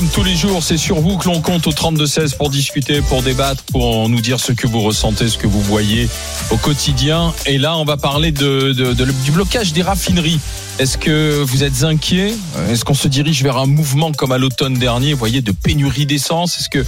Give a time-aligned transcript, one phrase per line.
[0.00, 3.20] Comme tous les jours, c'est sur vous que l'on compte au 32-16 pour discuter, pour
[3.20, 6.08] débattre, pour nous dire ce que vous ressentez, ce que vous voyez
[6.50, 7.34] au quotidien.
[7.44, 10.40] Et là, on va parler du blocage des raffineries.
[10.78, 12.32] Est-ce que vous êtes inquiet?
[12.70, 16.06] Est-ce qu'on se dirige vers un mouvement comme à l'automne dernier, vous voyez, de pénurie
[16.06, 16.58] d'essence?
[16.58, 16.82] Est-ce que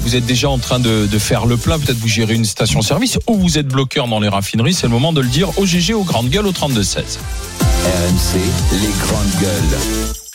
[0.00, 1.78] vous êtes déjà en train de, de faire le plein?
[1.78, 4.74] Peut-être vous gérez une station-service ou vous êtes bloqueur dans les raffineries?
[4.74, 6.96] C'est le moment de le dire au GG, aux grandes gueules, au 32-16.
[7.86, 8.40] RMC,
[8.72, 10.27] les grandes gueules.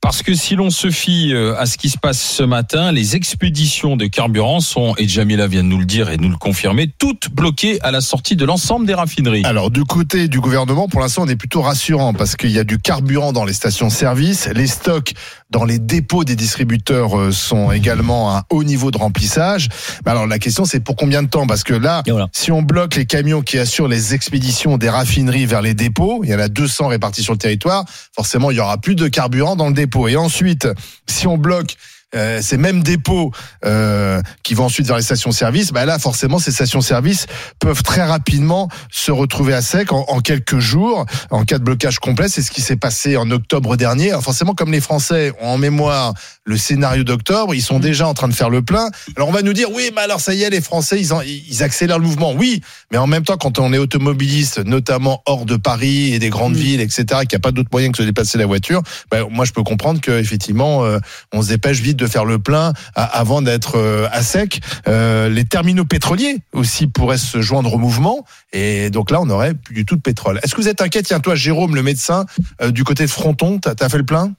[0.00, 3.16] Parce que si l'on se fie euh, à ce qui se passe ce matin, les
[3.16, 6.90] expéditions de carburant sont, et Jamila vient de nous le dire et nous le confirmer,
[6.98, 9.44] toutes bloquées à la sortie de l'ensemble des raffineries.
[9.44, 12.64] Alors du côté du gouvernement, pour l'instant, on est plutôt rassurant parce qu'il y a
[12.64, 14.48] du carburant dans les stations-service.
[14.54, 15.12] Les stocks
[15.50, 19.68] dans les dépôts des distributeurs euh, sont également à un haut niveau de remplissage.
[20.06, 21.46] Alors la question, c'est pour combien de temps?
[21.46, 22.28] Parce que là, voilà.
[22.32, 26.30] si on bloque les camions qui assurent les expéditions des raffineries vers les dépôts, il
[26.30, 27.84] y en a 200 répartis sur le territoire,
[28.14, 30.08] forcément, il y aura plus de carburant dans le dépôt.
[30.08, 30.68] Et ensuite,
[31.06, 31.76] si on bloque
[32.14, 33.30] euh, ces mêmes dépôts
[33.64, 37.26] euh, qui vont ensuite vers les stations-service, bah là forcément ces stations-service
[37.58, 41.98] peuvent très rapidement se retrouver à sec en, en quelques jours en cas de blocage
[41.98, 42.28] complet.
[42.28, 44.10] C'est ce qui s'est passé en octobre dernier.
[44.10, 48.14] Alors forcément, comme les Français ont en mémoire le scénario d'octobre, ils sont déjà en
[48.14, 48.90] train de faire le plein.
[49.16, 51.20] Alors on va nous dire oui, mais alors ça y est, les Français ils, en-
[51.22, 52.32] ils accélèrent le mouvement.
[52.32, 56.30] Oui, mais en même temps, quand on est automobiliste, notamment hors de Paris et des
[56.30, 58.82] grandes villes, etc., qu'il n'y a pas d'autre moyen que de se déplacer la voiture,
[59.10, 60.98] bah, moi je peux comprendre que effectivement euh,
[61.32, 64.60] on se dépêche vite de faire le plein avant d'être euh, à sec.
[64.88, 69.54] Euh, les terminaux pétroliers aussi pourraient se joindre au mouvement et donc là on n'aurait
[69.54, 70.40] plus du tout de pétrole.
[70.42, 71.02] Est-ce que vous êtes inquiet?
[71.02, 72.24] Tiens toi Jérôme, le médecin
[72.62, 74.32] euh, du côté de Fronton, t'as as fait le plein?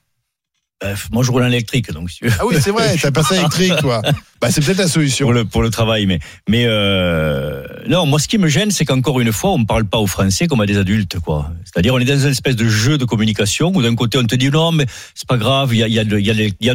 [0.82, 2.18] Bref, moi je roule en électrique, donc si.
[2.40, 4.02] Ah oui c'est vrai, t'as passé électrique toi.
[4.40, 5.26] Bah c'est peut-être la solution.
[5.26, 8.84] pour le pour le travail, mais mais euh, non, moi ce qui me gêne, c'est
[8.84, 11.50] qu'encore une fois, on ne parle pas aux Français comme à des adultes, quoi.
[11.64, 14.34] C'est-à-dire, on est dans une espèce de jeu de communication où d'un côté on te
[14.34, 16.18] dit non, mais c'est pas grave, il y a y a de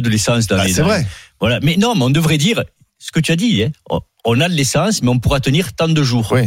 [0.00, 0.72] de- l'essence dans Bah, les.
[0.72, 1.06] c'est vrai.
[1.40, 2.62] Voilà, mais non, mais on devrait dire
[2.98, 3.62] ce que tu as dit.
[3.62, 3.98] Hein.
[4.24, 6.30] On a de l'essence, mais on pourra tenir tant de jours.
[6.32, 6.42] Oui.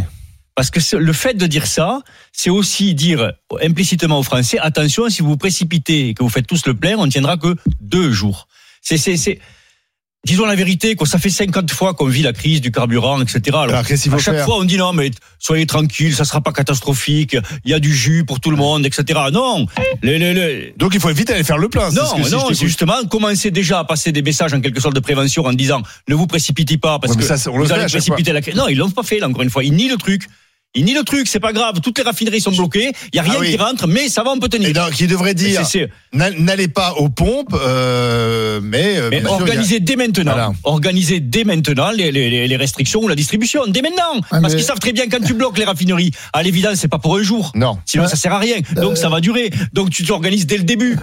[0.56, 2.02] Parce que le fait de dire ça,
[2.34, 3.32] c'est aussi dire
[3.64, 6.96] implicitement aux Français attention, si vous vous précipitez et que vous faites tous le plein,
[6.98, 8.48] on ne tiendra que deux jours.
[8.82, 9.40] C'est, c'est, c'est.
[10.24, 11.08] Disons la vérité, quoi.
[11.08, 13.42] Ça fait 50 fois qu'on vit la crise du carburant, etc.
[13.54, 16.26] Alors, Alors, qu'est-ce qu'il à chaque faire fois, on dit non, mais soyez tranquille, ça
[16.26, 17.36] sera pas catastrophique.
[17.66, 19.20] Il y a du jus pour tout le monde, etc.
[19.34, 19.66] Non,
[20.04, 21.90] le, le, le- Donc il faut vite aller faire le plein.
[21.90, 24.80] c'est non, ce que non, c'est justement commencer déjà à passer des messages en quelque
[24.80, 27.72] sorte de prévention en disant ne vous précipitez pas parce Ouais, que ça, on vous
[27.72, 28.54] allez précipiter la crise.
[28.54, 29.64] Non, ils l'ont pas fait là encore une fois.
[29.64, 30.28] Ils nient le truc.
[30.74, 31.82] Ils nient le truc, c'est pas grave.
[31.82, 32.92] Toutes les raffineries sont bloquées.
[33.12, 33.52] Il y a rien Ah oui.
[33.52, 34.70] qui rentre, mais ça va, on peut tenir.
[34.70, 35.62] Et donc, il devrait dire
[36.14, 40.54] n'allez pas aux pompes, euh, mais, euh, mais bien il organiser dès maintenant, Voilà.
[40.64, 44.22] organiser dès maintenant les, les, les restrictions ou la distribution, dès maintenant.
[44.32, 46.88] Ah, Parce mais- qu'ils savent très bien quand tu bloques les raffineries, à l'évidence, c'est
[46.88, 47.52] pas pour un jour.
[47.53, 47.78] Non.
[47.86, 48.09] Sinon, Ouais.
[48.09, 48.58] ça sert à rien.
[48.76, 49.50] Donc, Euh, ça va durer.
[49.74, 50.98] Donc, tu t'organises dès le début.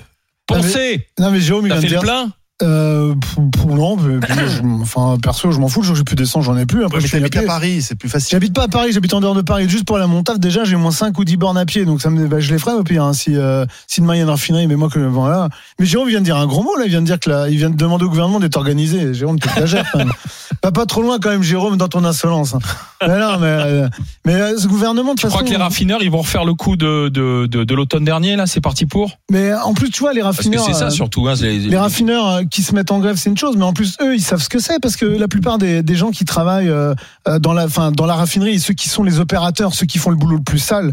[0.46, 1.06] Pensez.
[1.18, 2.00] Non mais Jérôme il vient fait de le dire.
[2.00, 2.32] plein
[2.62, 3.96] Euh, pour, pour- non,
[4.80, 5.80] enfin perso je m'en fous.
[5.80, 6.84] Le jour où j'ai plus d'essence j'en ai plus.
[6.84, 7.42] Après Ouais, mais t'habites à.
[7.42, 8.30] Paris, c'est plus facile.
[8.32, 9.68] J'habite pas à Paris, j'habite en dehors de Paris.
[9.68, 11.84] Juste pour aller à mon taf, déjà j'ai moins 5 ou 10 bornes à pied,
[11.84, 13.04] donc ça me, bah, je les ferai au pire.
[13.04, 15.48] hein, si, euh, si demain il y a une raffinerie, mais moi que voilà.
[15.78, 17.48] Mais Jérôme vient de dire un gros mot là, il vient de dire que là,
[17.48, 19.14] il vient de demander au gouvernement d'être organisé.
[19.14, 20.12] Jérôme, tu exagères quand même.
[20.60, 22.54] Pas pas trop loin quand même, Jérôme, dans ton insolence.
[22.54, 22.58] hein.
[23.06, 23.88] Mais non, mais, euh,
[24.26, 25.52] mais euh, ce gouvernement de Tu toute crois façon.
[25.52, 28.46] que les raffineurs, ils vont refaire le coup de, de, de, de l'automne dernier, là
[28.48, 29.18] C'est parti pour?
[29.30, 30.64] Mais en plus, tu vois, les raffineurs.
[30.66, 31.28] c'est ça euh, surtout.
[31.28, 33.72] Hein, les, Les raffineurs euh, qui se mettent en grève, c'est une chose, mais en
[33.72, 36.24] plus eux, ils savent ce que c'est parce que la plupart des, des gens qui
[36.24, 36.94] travaillent euh,
[37.26, 40.10] euh, dans la, enfin, dans la raffinerie, ceux qui sont les opérateurs, ceux qui font
[40.10, 40.92] le boulot le plus sale.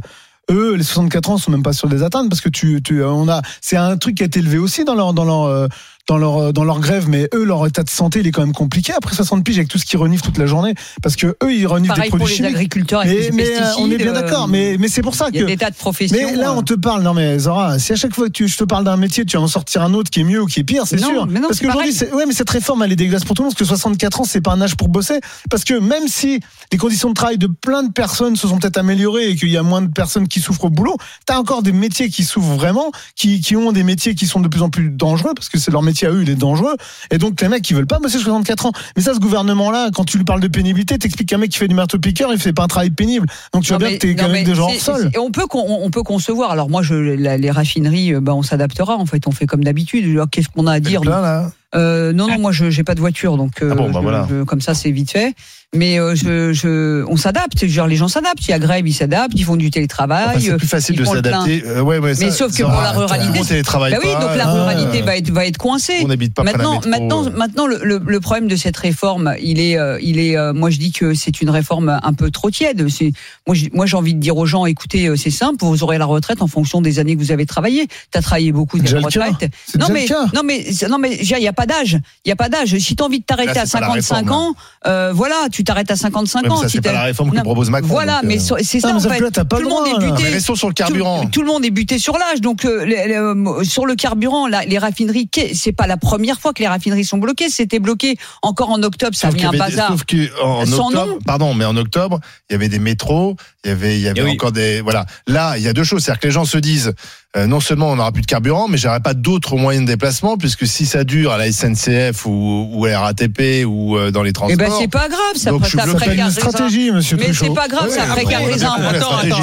[0.51, 3.01] Eux, les 64 ans sont même pas sûrs de les atteindre parce que tu, tu,
[3.01, 5.69] euh, on a, c'est un truc qui a été élevé aussi dans leur, dans leur,
[6.07, 8.41] dans leur euh, dans leur grève, mais eux leur état de santé il est quand
[8.41, 11.35] même compliqué après 60 piges avec tout ce qu'ils reniflent toute la journée, parce que
[11.43, 12.55] eux ils reniflent Pareil des pour produits les chimiques.
[12.55, 13.83] agriculteurs avec Mais, les mais, euh, pesticides.
[13.85, 15.57] on est bien d'accord, euh, mais mais c'est pour ça Il y a que des
[15.57, 16.17] tas de professions.
[16.17, 18.57] mais là, on te parle, non mais Zora, si à chaque fois que tu, je
[18.57, 20.59] te parle d'un métier, tu vas en sortir un autre qui est mieux ou qui
[20.59, 21.25] est pire, c'est sûr.
[21.27, 23.53] mais non, parce qu'aujourd'hui, ouais, mais cette réforme, elle est dégueulasse pour tout le monde,
[23.53, 25.19] parce que 64 ans, c'est pas un âge pour bosser.
[25.49, 26.39] Parce que même si
[26.71, 29.57] les conditions de travail de plein de personnes se sont peut-être améliorées et qu'il y
[29.57, 32.91] a moins de personnes qui souffrent au boulot, t'as encore des métiers qui souffrent vraiment,
[33.15, 35.71] qui, qui ont des métiers qui sont de plus en plus dangereux, parce que c'est
[35.71, 36.75] leur métier à eux, il est dangereux.
[37.11, 38.71] Et donc, les mecs qui veulent pas bosser 64 ans.
[38.97, 41.67] Mais ça, ce gouvernement-là, quand tu lui parles de pénibilité, t'expliques qu'un mec qui fait
[41.69, 43.27] du marteau-piqueur, il fait pas un travail pénible.
[43.53, 45.11] Donc tu vois Non, bien mais- que t'es quand même des gens hors sol.
[45.17, 46.51] On peut, con- on peut concevoir.
[46.51, 48.95] Alors moi, je, la- les raffineries, euh, bah, on s'adaptera.
[48.97, 50.19] En fait, on fait comme d'habitude.
[50.31, 51.51] Qu'est-ce qu'on a à dire Plein, là.
[51.75, 53.99] Euh, Non, non, moi, je j'ai pas de voiture, donc euh, Ah bon, bah je-
[53.99, 54.27] voilà.
[54.29, 55.33] je- comme ça, c'est vite fait.
[55.75, 57.65] Mais euh, je, je, on s'adapte.
[57.65, 58.45] Genre, les gens s'adaptent.
[58.47, 59.33] Il y a grève, ils s'adaptent.
[59.35, 60.25] Ils font du télétravail.
[60.37, 61.63] Enfin, c'est plus facile de s'adapter.
[61.65, 64.47] Euh, ouais, ouais, Mais sauf que pour la ruralité, monde télétravaille Bah oui, donc la
[64.49, 65.99] euh, ruralité va être va être coincée.
[66.03, 67.29] On n'habite pas près de la Maintenant, métro, maintenant, euh.
[67.37, 70.37] maintenant, le, le, le problème de cette réforme, il est, euh, il est.
[70.37, 72.87] euh, moi, je dis que c'est une réforme un peu trop tiède.
[72.89, 73.11] C'est,
[73.45, 75.97] moi, j'ai- moi, j'ai envie de dire aux gens, écoutez, euh, c'est simple, vous aurez
[75.97, 77.87] la retraite en fonction des années que vous avez travaillé.
[78.11, 79.51] T'as travaillé beaucoup, t'as la retraite.
[79.77, 81.99] Non mais, non mais, non mais, il y a pas d'âge.
[82.23, 82.77] Il y a pas d'âge.
[82.77, 84.55] Si t'as envie de t'arrêter à c'est pas la 55 réforme, ans,
[84.87, 86.61] euh, voilà, tu t'arrêtes à 55 Ouais, mais ans.
[86.61, 87.89] ça, Si c'est pas la réforme que propose Macron.
[87.89, 89.17] Voilà, donc, mais euh, c'est ça mais en sauf fait.
[89.19, 90.39] que là, t'as pas Tout le monde droit, est buté.
[90.39, 91.23] Sur le carburant.
[91.23, 92.39] Tout, tout le monde est buté sur l'âge.
[92.41, 96.53] Donc, euh, les- les, euh, sur le carburant, les raffineries, c'est pas la première fois
[96.53, 97.49] que les raffineries sont bloquées.
[97.49, 99.15] C'était bloqué encore en octobre.
[99.15, 99.89] Ça a mis un bazar.
[99.89, 102.19] sauf que en Sans octobre, pardon, mais en octobre,
[102.49, 105.05] il y avait des métros, il y avait, il y avait Eh encore des, voilà.
[105.27, 106.93] Là, il y a deux choses, c'est-à-dire que les gens se disent,
[107.35, 110.37] euh, non seulement on n'aura plus de carburant, mais j'aurai pas d'autres moyens de déplacement,
[110.37, 114.23] puisque si ça dure à la SNCF ou, ou à la RATP ou euh, dans
[114.23, 114.57] les Eh transports.
[114.57, 115.35] ben, c'est pas grave.
[115.35, 116.29] Ça, Donc, ça précarisera.
[116.31, 118.77] stratégie, monsieur Mais c'est pas grave, Ouais, ça précarise un.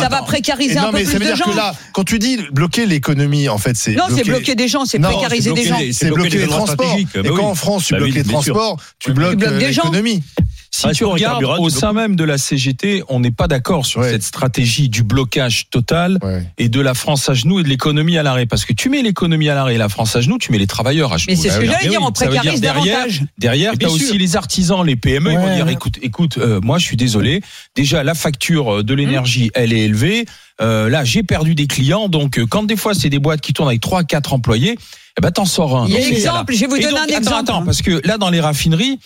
[0.00, 1.50] Ça va précariser un peu mais plus ça veut de dire gens.
[1.50, 4.84] que là, quand tu dis bloquer l'économie, en fait, c'est Non, c'est bloquer- des gens,
[4.84, 5.76] c'est précariser des gens.
[5.92, 6.96] c'est bloquer les transports.
[6.96, 10.22] Et Bah quand en France tu Bah bloques les transports, tu bloques euh, l'économie.
[10.74, 14.10] Si tu regardes au sein même de la CGT, on n'est pas d'accord sur Ouais.
[14.10, 16.44] cette stratégie du blocage total Ouais.
[16.56, 18.46] et de la France à genoux et de l'économie à l'arrêt.
[18.46, 20.66] Parce que tu mets l'économie à l'arrêt et la France à genoux, tu mets les
[20.66, 21.26] travailleurs à genoux.
[21.28, 23.22] Mais c'est ce Bah que j'allais dire, on précarise derrière, davantage.
[23.38, 25.56] Derrière, tu as bien aussi les artisans, les PME, ils vont Ouais.
[25.56, 27.42] dire écoute, écoute, euh, moi je suis désolé.
[27.76, 30.24] Déjà, la facture de l'énergie, elle est élevée.
[30.62, 32.08] Euh, là, j'ai perdu des clients.
[32.08, 34.78] Donc, euh, quand des fois, c'est des boîtes qui tournent avec 3 4 employés,
[35.18, 35.86] eh ben, t'en sors un.
[35.86, 37.40] Il y a Dans ces exemple, je vais vous donner donc, un attends, exemple.
[37.42, 38.98] Attends, parce que là, dans les raffineries,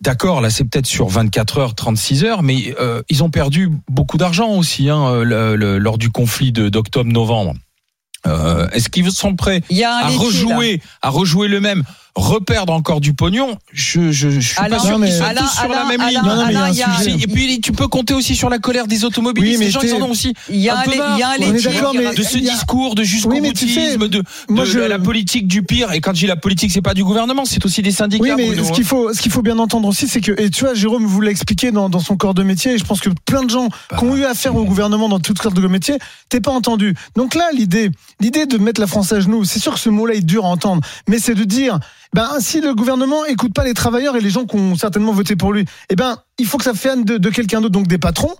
[0.00, 4.18] D'accord, là c'est peut-être sur 24 heures, 36 heures, mais euh, ils ont perdu beaucoup
[4.18, 7.54] d'argent aussi hein, le- le- lors du conflit de- d'octobre-novembre.
[8.26, 9.62] Euh, Est-ce qu'ils sont prêts
[10.04, 10.16] à là.
[10.18, 11.84] rejouer, à rejouer le même,
[12.16, 15.58] reperdre encore du pognon Je je, je suis Alain, pas sûr qu'ils soient Alain, tous
[15.58, 16.20] sur la même ligne.
[16.24, 17.24] Non, non, mais il y a Alain, un il y a- sujet.
[17.24, 19.54] Et puis tu peux compter aussi sur la colère des automobilistes.
[19.54, 21.52] Oui, mais les gens ils en ont aussi Il y a un peu marre, il
[21.52, 24.98] de ce il y a- discours de jusqu'au Oui, mais tu sais, boutisme, de, la
[24.98, 25.92] politique du pire.
[25.92, 28.22] Et quand je dis la politique, c'est pas du gouvernement, c'est aussi des syndicats.
[28.22, 28.72] Oui, mais ce hein.
[28.72, 31.20] qu'il faut, ce qu'il faut bien entendre aussi, c'est que, et tu vois, Jérôme vous
[31.20, 33.68] l'a expliqué dans, dans son corps de métier, et je pense que plein de gens
[33.90, 35.96] Bah, qui ont eu affaire au gouvernement dans tout corps de métier,
[36.28, 36.94] t'es pas entendu.
[37.16, 37.90] Donc là, l'idée,
[38.20, 40.48] l'idée de mettre la France à genoux, c'est sûr que ce mot-là est dur à
[40.48, 41.78] entendre, mais c'est de dire,
[42.14, 45.34] ben, si le gouvernement écoute pas les travailleurs et les gens qui ont certainement voté
[45.34, 47.98] pour lui, eh ben, il faut que ça vienne de, de quelqu'un d'autre, donc des
[47.98, 48.34] patrons.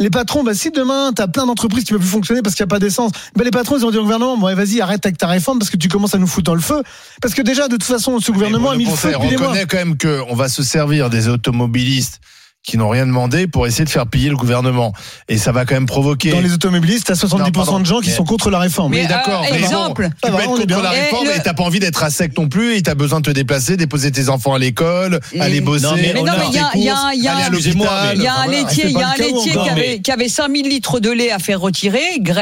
[0.00, 2.68] Les patrons, bah, si demain, t'as plein d'entreprises qui peuvent plus fonctionner parce qu'il n'y
[2.68, 5.18] a pas d'essence, bah, les patrons, ils ont dit au gouvernement, bon, vas-y, arrête avec
[5.18, 6.82] ta réforme parce que tu commences à nous foutre dans le feu.
[7.20, 9.76] Parce que déjà, de toute façon, ce gouvernement a mis le feu on reconnaît quand
[9.76, 12.20] même qu'on va se servir des automobilistes
[12.64, 14.92] qui n'ont rien demandé pour essayer de faire piller le gouvernement.
[15.28, 16.30] Et ça va quand même provoquer.
[16.30, 17.80] Dans les automobilistes, t'as 70% Non, pardon.
[17.80, 18.92] de gens qui Mais- sont contre la réforme.
[18.92, 19.40] Mais, Oui, d'accord.
[19.42, 20.08] euh, mais bon, exemple.
[20.22, 20.80] tu peux être contre bien.
[20.82, 22.94] la Et réforme le- et t'as pas envie d'être à sec non plus et t'as
[22.94, 25.86] besoin de te déplacer, déposer tes enfants à l'école, Et- aller bosser.
[25.86, 29.16] Non, mais non, il y a, y y y un laitier, il y a un
[29.16, 32.00] laitier qui encore, avait, mais- qui avait 5000 litres de lait à faire retirer.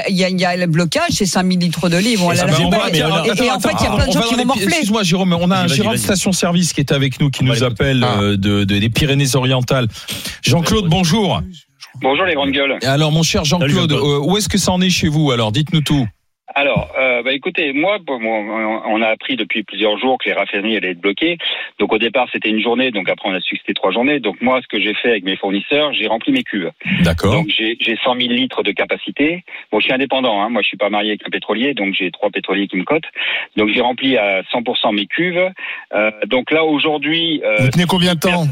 [0.08, 2.22] Il y a, il y a le blocage, c'est 5000 litres de lait, Ah Et,
[2.24, 2.30] et en
[2.80, 4.66] fait, il y a Attends, plein de gens qui vont morfler.
[4.66, 8.04] Excuse-moi, Jérôme, on a un gérant de station-service qui est avec nous, qui nous appelle
[8.04, 9.88] euh, de, de- des Pyrénées-Orientales.
[10.42, 11.40] Jean-Claude, bonjour.
[12.00, 12.78] Bonjour les grandes gueules.
[12.82, 15.82] Alors, mon cher Jean-Claude, euh, où est-ce que ça en est chez vous Alors, dites-nous
[15.82, 16.06] tout.
[16.54, 20.34] Alors, euh, bah écoutez, moi, bon, on on a appris depuis plusieurs jours que les
[20.34, 21.38] raffineries allaient être bloquées.
[21.78, 24.20] Donc au départ, c'était une journée, donc après on a su que c'était trois journées.
[24.20, 26.70] Donc moi, ce que j'ai fait avec mes fournisseurs, j'ai rempli mes cuves.
[27.02, 27.32] D'accord.
[27.32, 29.44] Donc j'ai j'ai 100 000 litres de capacité.
[29.70, 30.48] Bon, je suis indépendant, hein.
[30.48, 33.08] moi je suis pas marié avec un pétrolier, donc j'ai trois pétroliers qui me cotent.
[33.56, 35.50] Donc j'ai rempli à 100% mes cuves.
[35.94, 38.46] Euh, donc là aujourd'hui, euh, Vous tenez combien de temps?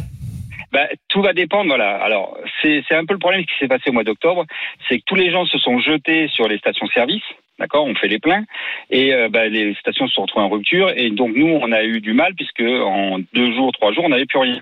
[0.72, 1.96] Bah, tout va dépendre, voilà.
[1.96, 4.44] Alors, c'est un peu le problème qui s'est passé au mois d'octobre,
[4.88, 7.22] c'est que tous les gens se sont jetés sur les stations-service,
[7.58, 8.44] d'accord On fait les pleins,
[8.90, 11.84] et euh, bah, les stations se sont retrouvées en rupture, et donc nous, on a
[11.84, 14.60] eu du mal, puisque en deux jours, trois jours, on n'avait plus rien.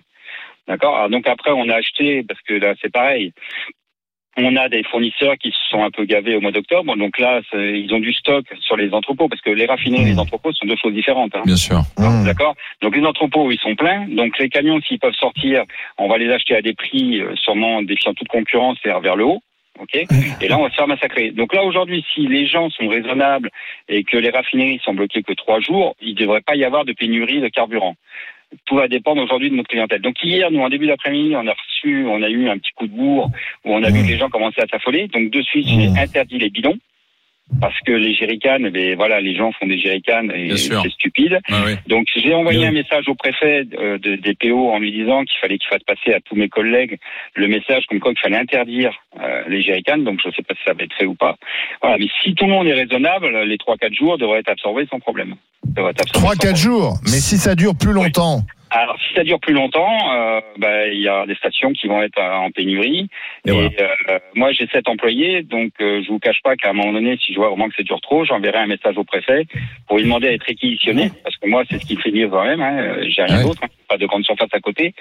[0.68, 3.32] D'accord Donc après, on a acheté, parce que là, c'est pareil,
[4.38, 7.40] On a des fournisseurs qui se sont un peu gavés au mois d'octobre, donc là,
[7.54, 10.66] ils ont du stock sur les entrepôts, parce que les raffineries et les entrepôts sont
[10.66, 11.34] deux choses différentes.
[11.34, 11.42] hein.
[11.46, 11.80] Bien sûr.
[11.98, 12.24] Mmh.
[12.26, 14.06] D'accord Donc les entrepôts, ils sont pleins.
[14.08, 15.64] Donc les camions, s'ils peuvent sortir,
[15.96, 19.24] on va les acheter à des prix euh, sûrement défiant toute concurrence, c'est-à-dire vers le
[19.24, 19.40] haut.
[19.78, 21.30] Ok Et là, on va se faire massacrer.
[21.32, 23.50] Donc là, aujourd'hui, si les gens sont raisonnables
[23.88, 26.84] et que les raffineries sont bloquées que trois jours, il ne devrait pas y avoir
[26.84, 27.94] de pénurie de carburant.
[28.64, 30.00] Tout va dépendre aujourd'hui de notre clientèle.
[30.00, 32.86] Donc hier, nous, en début d'après-midi, on a reçu, on a eu un petit coup
[32.86, 33.30] de bourre
[33.64, 35.08] où on a vu que les gens commençaient à s'affoler.
[35.08, 36.78] Donc de suite, j'ai interdit les bidons.
[37.60, 41.38] Parce que les jerrycans, eh voilà, les gens font des jerrycans et c'est stupide.
[41.48, 41.74] Ah oui.
[41.86, 42.66] Donc j'ai envoyé Oui.
[42.66, 45.82] un message au préfet euh, de- des PO en lui disant qu'il fallait qu'il fasse
[45.84, 46.98] passer à tous mes collègues
[47.34, 49.98] le message comme quoi qu'il fallait interdire euh, les jerrycans.
[49.98, 51.36] Donc je ne sais pas si ça va être fait ou pas.
[51.80, 54.98] Voilà, mais si tout le monde est raisonnable, les 3-4 jours devraient être absorbés sans
[54.98, 55.36] problème.
[55.64, 56.56] Devraient être absorbés sans 3-4 problème.
[56.56, 56.94] jours.
[57.04, 58.40] Mais si ça dure plus longtemps.
[58.78, 62.02] Alors si ça dure plus longtemps, euh, bah, il y a des stations qui vont
[62.02, 63.08] être euh, en pénurie.
[63.46, 63.70] Et Et, voilà.
[64.10, 67.16] euh, moi j'ai sept employés, donc euh, je vous cache pas qu'à un moment donné,
[67.16, 69.46] si je vois vraiment que ça dure trop, j'enverrai un message au préfet
[69.88, 72.30] pour lui demander à être réquisitionné, parce que moi c'est ce qui me fait vivre
[72.30, 72.60] quand même.
[72.60, 73.42] Hein, euh, j'ai rien Ouais.
[73.44, 74.92] d'autre, hein, pas de grande surface à côté,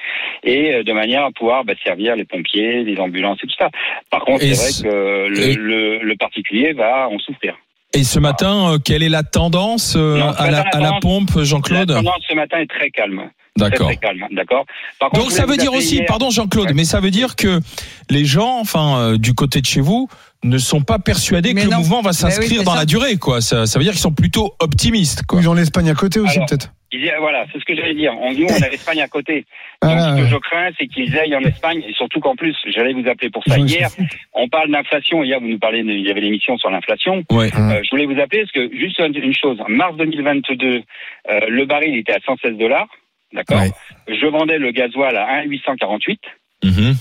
[0.44, 3.70] et euh, de manière à pouvoir bah, servir les pompiers, les ambulances et tout ça.
[4.10, 7.58] Par contre, c'est ce- vrai que le, le, le particulier va en souffrir.
[7.95, 11.89] Et ce matin, euh, quelle est la tendance euh, Non, à, la, à pompe, Jean-Claude
[11.89, 13.29] La tendance ce matin est très calme.
[13.57, 13.87] D'accord.
[13.87, 14.65] très calme, d'accord.
[15.13, 16.73] Donc ça veut dire aussi, hier- pardon Jean-Claude, Ouais.
[16.73, 17.61] mais ça veut dire que
[18.09, 20.09] les gens, enfin euh, du côté de chez vous,
[20.45, 22.79] ne sont pas persuadés Mais que le mouvement va oui, s'inscrire dans ça.
[22.79, 23.41] la durée, quoi.
[23.41, 25.41] Ça, ça veut dire qu'ils sont plutôt optimistes, quoi.
[25.41, 26.71] Ils ont l'Espagne à côté aussi, peut-être.
[27.19, 28.13] Voilà, c'est ce que j'allais dire.
[28.21, 29.45] On dit, on a l'Espagne à côté.
[29.81, 32.55] Donc, Ah, ce que je crains, c'est qu'ils aillent en Espagne, et surtout qu'en plus,
[32.73, 33.89] j'allais vous appeler pour ça hier.
[34.33, 35.21] On parle d'inflation.
[35.23, 37.23] Hier, vous nous parlez, de- il y avait l'émission sur l'inflation.
[37.31, 37.51] Ouais.
[37.53, 39.57] Euh, je voulais vous appeler parce que juste une une chose.
[39.59, 40.83] En mars 2022,
[41.29, 42.87] euh, le baril était à 116 dollars.
[43.33, 43.59] D'accord.
[43.59, 43.71] Ouais.
[44.07, 46.21] Je vendais le gasoil à 1,848.
[46.63, 46.95] Mhm.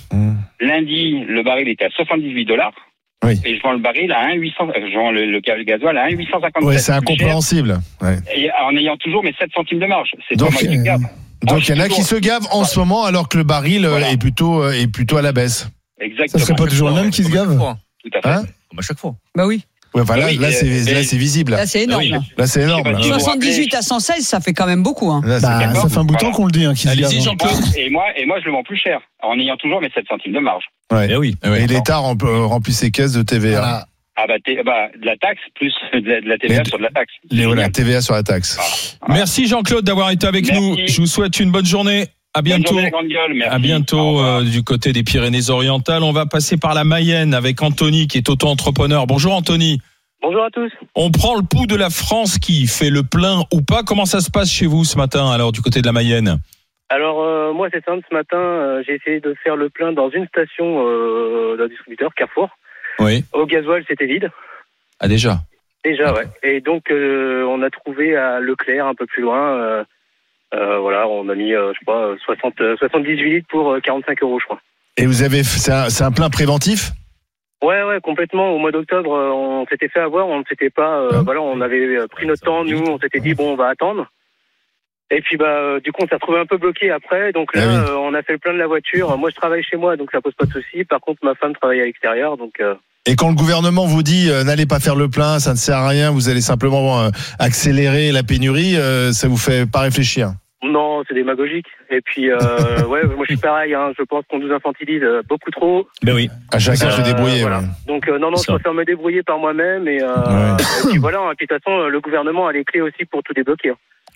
[0.61, 2.73] Lundi, le baril était à 78 dollars.
[3.27, 3.41] Oui.
[3.45, 6.63] Et je vends le baril à 1,800, euh, je vends le, le gasoil à 1,857.
[6.65, 7.79] Ouais, c'est incompréhensible.
[8.03, 8.17] Ouais.
[8.35, 10.11] Et en ayant toujours mes 7 centimes de marge.
[10.29, 10.97] C'est Donc, moi qui euh.
[11.43, 13.45] Donc il y en a toujours- qui se gavent en ce moment alors que le
[13.45, 14.11] baril euh, Voilà.
[14.11, 15.69] est plutôt euh, est plutôt à la baisse.
[16.01, 16.39] Exactement.
[16.41, 18.29] Ça serait pas toujours le même qui se gave Tout à fait.
[18.29, 19.15] Hein Comme à chaque fois.
[19.37, 19.63] Bah oui.
[19.95, 21.53] Ouais, enfin, là, Oui, c'est visible.
[21.53, 22.03] Là, c'est énorme.
[22.03, 22.09] oui.
[22.09, 22.19] là.
[22.37, 22.83] Là c'est énorme.
[22.91, 22.99] Là.
[22.99, 25.09] vous- 78 à 116, ça fait quand même beaucoup.
[25.13, 25.21] Hein.
[25.25, 26.37] Là, Bah, ça fait un bout de temps Voilà.
[26.37, 27.23] qu'on le dit, hein, Allez-y.
[27.79, 30.33] Et moi, et moi, je le vends plus cher, en ayant toujours mes 7 centimes
[30.33, 30.65] de marge.
[30.93, 31.09] Ouais.
[31.11, 31.35] Eh oui.
[31.45, 31.59] Eh oui.
[31.59, 33.51] Et l'État rem- remplit ses caisses de TVA.
[33.59, 33.87] Voilà.
[34.17, 36.85] Ah bah, bah, de la taxe plus de la, de la TVA Mais- sur de
[36.85, 37.13] la taxe.
[37.31, 38.99] Les, voilà, TVA sur la taxe.
[39.09, 40.61] Merci Jean-Claude d'avoir été avec Merci.
[40.63, 40.77] nous.
[40.87, 42.07] Je vous souhaite une bonne journée.
[42.37, 42.77] À bientôt.
[43.49, 46.03] À bientôt euh, du côté des Pyrénées-Orientales.
[46.03, 49.07] On va passer par la Mayenne avec Anthony qui est auto-entrepreneur.
[49.07, 49.81] Bonjour Anthony.
[50.23, 50.71] Bonjour à tous.
[50.95, 53.83] On prend le pouls de la France qui fait le plein ou pas.
[53.85, 56.39] Comment ça se passe chez vous ce matin alors du côté de la Mayenne?
[56.95, 60.11] Alors euh, moi c'est simple, ce matin euh, j'ai essayé de faire le plein dans
[60.11, 62.51] une station euh, d'un distributeur, Carrefour.
[63.01, 63.25] Oui.
[63.33, 64.31] Au gasoil c'était vide,
[65.01, 65.39] Ah déjà.
[65.83, 66.27] déjà ouais.
[66.45, 69.85] Et donc on a trouvé à Leclerc un peu plus loin,
[70.53, 74.39] voilà, on a mis je sais pas 60, euh, 78 litres pour euh, 45 euros
[74.39, 74.61] je crois.
[74.97, 75.73] Et vous avez c'est
[76.05, 76.93] un, plein préventif?
[77.61, 78.53] Ouais ouais complètement.
[78.55, 81.23] Au mois d'octobre on s'était fait avoir, on ne s'était pas, Ah.
[81.25, 84.07] voilà, on avait pris notre temps, nous on s'était dit bon on va attendre.
[85.11, 87.63] Et puis bah euh, du coup on s'est retrouvé un peu bloqué après, donc là
[87.65, 87.91] Ah oui.
[87.91, 89.17] euh, on a fait le plein de la voiture.
[89.19, 90.85] Moi je travaille chez moi donc ça pose pas de souci.
[90.85, 92.75] Par contre ma femme travaille à l'extérieur donc euh,
[93.07, 95.77] Et quand le gouvernement vous dit euh, n'allez pas faire le plein, ça ne sert
[95.77, 100.31] à rien, vous allez simplement euh, accélérer la pénurie, euh, ça vous fait pas réfléchir?
[100.67, 101.67] non c'est démagogique.
[101.91, 102.39] Et puis euh,
[102.89, 105.87] ouais moi je suis pareil, hein, je pense qu'on nous infantilise beaucoup trop.
[106.03, 106.31] Ben oui.
[106.51, 107.43] À chacun Euh, se débrouiller.
[107.43, 107.59] voilà.
[107.59, 107.67] ouais.
[107.87, 110.63] Donc euh, non non je préfère me débrouiller par moi-même et, euh, Ouais.
[110.63, 111.19] et puis voilà.
[111.31, 113.75] Et puis de toute façon le gouvernement a les clés aussi pour tout débloquer.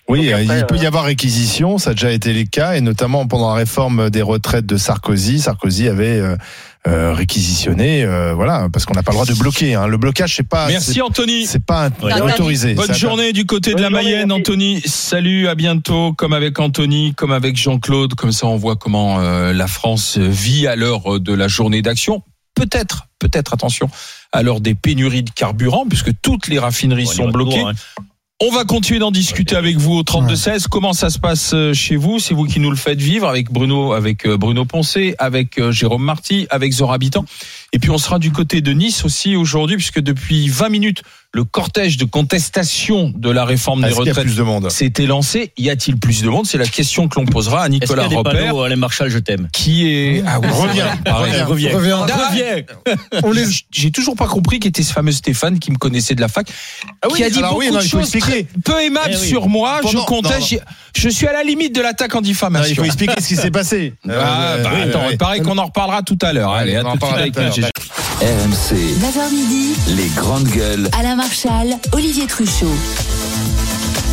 [0.09, 2.73] Oui, euh, après, il peut y euh, avoir réquisition, ça a déjà été le cas,
[2.73, 5.39] et notamment pendant la réforme des retraites de Sarkozy.
[5.39, 6.35] Sarkozy avait euh,
[6.87, 9.75] euh, réquisitionné, euh, voilà, parce qu'on n'a pas le droit de bloquer.
[9.75, 9.85] Hein.
[9.87, 11.45] Le blocage, c'est pas, Merci Anthony.
[11.45, 12.73] c'est pas autorisé.
[12.73, 14.41] Bonne journée du côté de la journée, Mayenne, merci.
[14.41, 14.81] Anthony.
[14.85, 16.13] Salut, à bientôt.
[16.13, 18.15] Comme avec Anthony, comme avec Jean-Claude.
[18.15, 22.23] Comme ça, on voit comment euh, la France vit à l'heure de la journée d'action.
[22.55, 23.89] Peut-être, peut-être, attention,
[24.31, 27.59] à l'heure des pénuries de carburant, puisque toutes les raffineries sont bloquées.
[27.59, 27.73] hein.
[28.41, 30.67] On va continuer d'en discuter avec vous au 32-16.
[30.69, 32.19] Comment ça se passe euh, chez vous?
[32.19, 35.73] C'est vous qui nous le faites vivre avec Bruno, avec euh, Bruno Poncé, avec euh,
[35.73, 37.25] Jérôme Marty, avec Zora Habitant.
[37.71, 41.43] Et puis on sera du côté de Nice aussi aujourd'hui, puisque depuis 20 minutes, le
[41.43, 45.53] cortège de contestation de la réforme des Est-ce qu'il retraites s'était lancé.
[45.57, 46.47] Y a-t-il plus de monde?
[46.47, 48.75] C'est la question que l'on posera à Est-ce qu'il y Nicolas des Repère, panneaux, Alain
[48.77, 49.47] Marchal, je t'aime?
[49.53, 50.85] qui est ah oui, Reviens,
[51.45, 51.45] reviens.
[51.45, 51.97] Reviens.
[52.05, 52.55] Reviens.
[53.23, 53.43] On les...
[53.71, 56.47] J'ai toujours pas compris qui était ce fameux Stéphane qui me connaissait de la fac,
[57.15, 59.27] qui a dit beaucoup oui, non, de choses très- peu aimables Eh oui.
[59.27, 59.79] sur moi.
[59.83, 60.53] Pendant- je conteste.
[60.53, 60.59] non,
[60.95, 62.75] Je suis à la limite de l'attaque en Non, il diffamation.
[62.75, 63.93] faut expliquer ce qui s'est passé.
[64.07, 65.07] Ah, Euh, bah, oui, attends, oui.
[65.11, 66.51] il paraît qu'on en reparlera tout à l'heure.
[66.53, 70.87] Allez, on à en tout de suite avec RMC, 9h midi, les grandes gueules.
[70.97, 72.71] Alain Marchal, Olivier Truchot.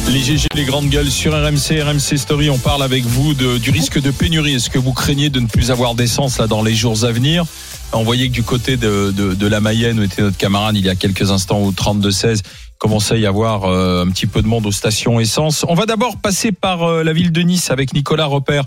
[0.08, 3.70] Les GG, les grandes gueules sur RMC, RMC Story, on parle avec vous de- du
[3.70, 4.54] risque de pénurie.
[4.54, 7.44] Est-ce que vous craignez de ne plus avoir d'essence là dans les jours à venir?
[7.92, 10.84] On voyait que du côté de, de, de la Mayenne, où était notre camarade il
[10.84, 12.40] y a quelques instants au 32-16,
[12.78, 15.64] commençait à y avoir euh, un petit peu de monde aux stations essence.
[15.68, 18.64] On va d'abord passer par euh, la ville de Nice avec Nicolas Repère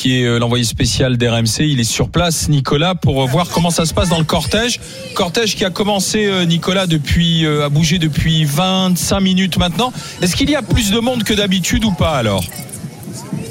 [0.00, 1.60] qui est euh, l'envoyé spécial d'RMC.
[1.60, 4.80] Il est sur place, Nicolas, pour euh, voir comment ça se passe dans le cortège.
[5.14, 9.92] Cortège qui a commencé, euh, Nicolas, depuis à bouger depuis 25 minutes maintenant.
[10.22, 12.44] Est-ce qu'il y a plus de monde que d'habitude ou pas alors?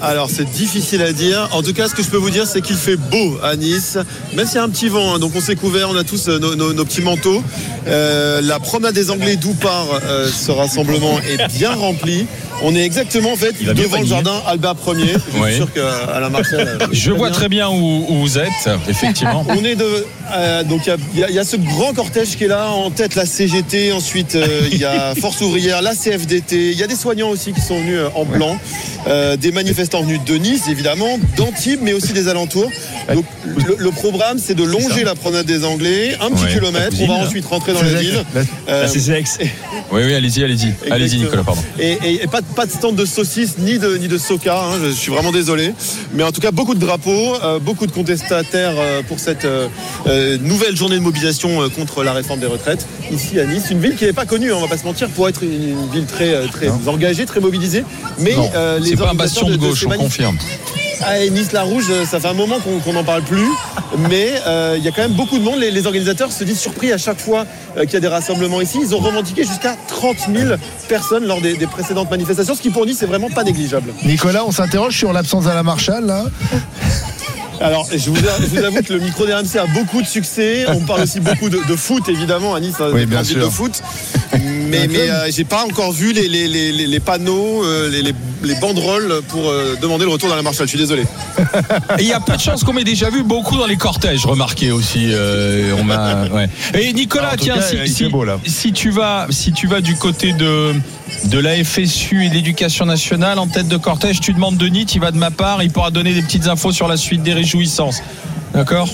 [0.02, 1.50] Alors c'est difficile à dire.
[1.52, 3.98] En tout cas, ce que je peux vous dire, c'est qu'il fait beau à Nice,
[4.34, 5.16] même s'il y a un petit vent.
[5.16, 5.20] hein.
[5.20, 7.44] donc on s'est couvert, on a tous euh, nos, nos- nos petits manteaux.
[7.88, 12.26] Euh, la promenade des Anglais d'où part euh, ce rassemblement est bien remplie.
[12.62, 15.16] On est exactement en fait devant le jardin Albert 1er.
[15.34, 16.66] Je suis sûr qu'à la Marseille.
[16.92, 19.46] Je vois très bien où, où vous êtes, effectivement.
[19.50, 20.82] On est de euh, donc
[21.14, 23.92] il y a- y, y ce grand cortège qui est là en tête la CGT
[23.94, 24.38] ensuite
[24.72, 27.80] il y a Force ouvrière la CFDT il y a des soignants aussi qui sont
[27.80, 28.58] venus en blanc
[29.08, 32.70] des manifestants venus de Nice évidemment d'Antibes mais aussi des alentours
[33.16, 33.26] donc
[33.68, 37.08] le, le programme c'est de longer la promenade des Anglais un petit Ouais, kilomètre on
[37.08, 38.24] va ensuite rentrer dans la ville
[38.70, 39.38] Euh, sexe.
[39.92, 40.74] Oui, oui, allez-y, allez-y.
[40.92, 41.24] Allez-y, Exactement.
[41.24, 41.62] Nicolas, pardon.
[41.80, 44.56] et, et- et pas, de- pas de stand de saucisses ni de, ni de soca,
[44.62, 45.74] hein, je, suis vraiment désolé.
[46.14, 49.68] Mais en tout cas, beaucoup de drapeaux, euh, beaucoup de contestataires euh, pour cette euh,
[50.08, 52.86] euh, nouvelle journée de mobilisation euh, contre la réforme des retraites.
[53.12, 55.10] Ici à Nice, une ville qui n'est pas connue, hein, on va pas se mentir,
[55.10, 57.84] pour être une, une ville très, euh, très engagée, très mobilisée.
[58.20, 60.38] Mais Non, euh, les c'est pas un organisateurs bastion de gauche, ces on confirme.
[61.02, 63.48] ah, et Nice la Rouge, euh, ça fait un moment qu'on qu'on n'en parle plus,
[64.10, 65.58] mais euh, il y a quand même beaucoup de monde.
[65.60, 67.46] Les, les organisateurs se disent surpris à chaque fois
[67.78, 68.78] euh, qu'il y a des rassemblements ici.
[68.82, 70.56] Ils ont revendiqué jusqu'à 30 000
[70.90, 73.94] personnes lors des, des précédentes manifestations, ce qui pour Nice est vraiment pas négligeable.
[74.04, 76.26] Nicolas, on s'interroge sur l'absence à la Marshall, là.
[77.62, 80.66] Alors, je vous, je vous avoue que le micro d'RMC a beaucoup de succès.
[80.70, 83.44] On parle aussi beaucoup de, de foot, évidemment, à Nice, hein, Oui, bien sûr.
[83.46, 83.82] de foot.
[84.70, 88.02] Mais, mais euh, j'ai pas encore vu les, les, les, les- les panneaux, euh, les,
[88.02, 90.68] les, les banderoles pour euh, demander le retour dans la Marshall.
[90.68, 91.04] Je suis désolé.
[91.98, 94.26] Et il y a peu de chances qu'on m'ait déjà vu beaucoup dans les cortèges,
[94.26, 95.08] remarquez aussi.
[95.12, 96.50] euh, on ouais.
[96.74, 98.40] Et Nicolas, tout tiens, cas, si, si- beau, là.
[98.46, 100.74] si tu vas, si tu vas du côté de
[101.26, 105.02] de la FSU et de l'Éducation nationale en tête de cortège, tu demandes Denis, il
[105.02, 108.02] va de ma part, il pourra donner des petites infos sur la suite des réjouissances.
[108.54, 108.88] D'accord?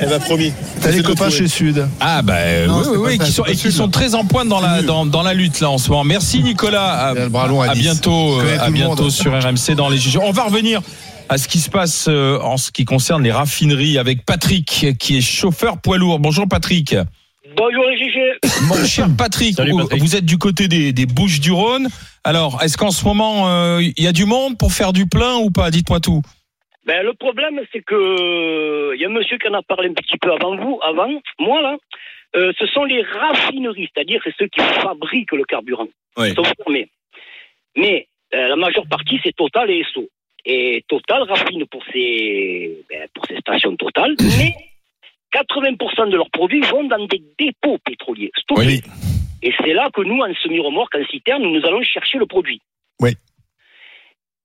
[0.00, 0.52] Elle m'a promis.
[0.80, 1.88] T'as les copains chez Sud.
[2.00, 4.24] Ah bah euh, Non, oui, oui, oui, ça, qui sont, et qui sont très en
[4.24, 6.04] pointe dans la dans, dans la lutte là en ce moment.
[6.04, 6.84] Merci Nicolas.
[6.92, 7.82] À, à à Nice.
[7.82, 10.18] bientôt, euh, à bientôt sur RMC dans les juges.
[10.22, 10.80] On va revenir
[11.28, 15.16] à ce qui se passe euh, en ce qui concerne les raffineries avec Patrick qui
[15.16, 16.18] est chauffeur poids lourd.
[16.20, 16.94] Bonjour Patrick.
[17.56, 18.66] Bonjour les GG.
[18.68, 20.00] Mon cher Patrick, Salut, vous- Patrick.
[20.02, 21.88] vous êtes du côté des, des Bouches du Rhône.
[22.22, 25.36] Alors, est-ce qu'en ce moment euh, il y a du monde pour faire du plein
[25.38, 25.70] ou pas?
[25.72, 26.22] Dites-moi tout.
[26.88, 29.92] Ben, le problème, c'est que il y a un monsieur qui en a parlé un
[29.92, 31.76] petit peu avant vous, avant moi là.
[32.34, 35.88] Euh, ce sont les raffineries, c'est-à-dire c'est ceux qui fabriquent le carburant.
[36.16, 36.30] Oui.
[36.30, 36.88] Ils sont fermés.
[37.76, 40.08] Mais euh, la majeure partie, c'est Total et Esso.
[40.46, 44.54] Et Total raffine pour ses, ben, pour ses stations Total, mais
[45.34, 48.66] 80% de leurs produits vont dans des dépôts pétroliers stockés.
[48.66, 48.80] Oui.
[49.42, 52.62] Et c'est là que nous, en semi-remorque, en citerne, nous allons chercher le produit.
[53.00, 53.10] Oui.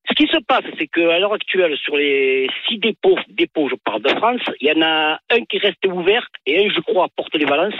[0.10, 4.02] Ce qui se passe, c'est qu'à l'heure actuelle, sur les six dépôts, dépôts, je parle
[4.02, 7.08] de France, il y en a un qui reste ouvert et un, je crois, à
[7.16, 7.80] Porte-les-Valences.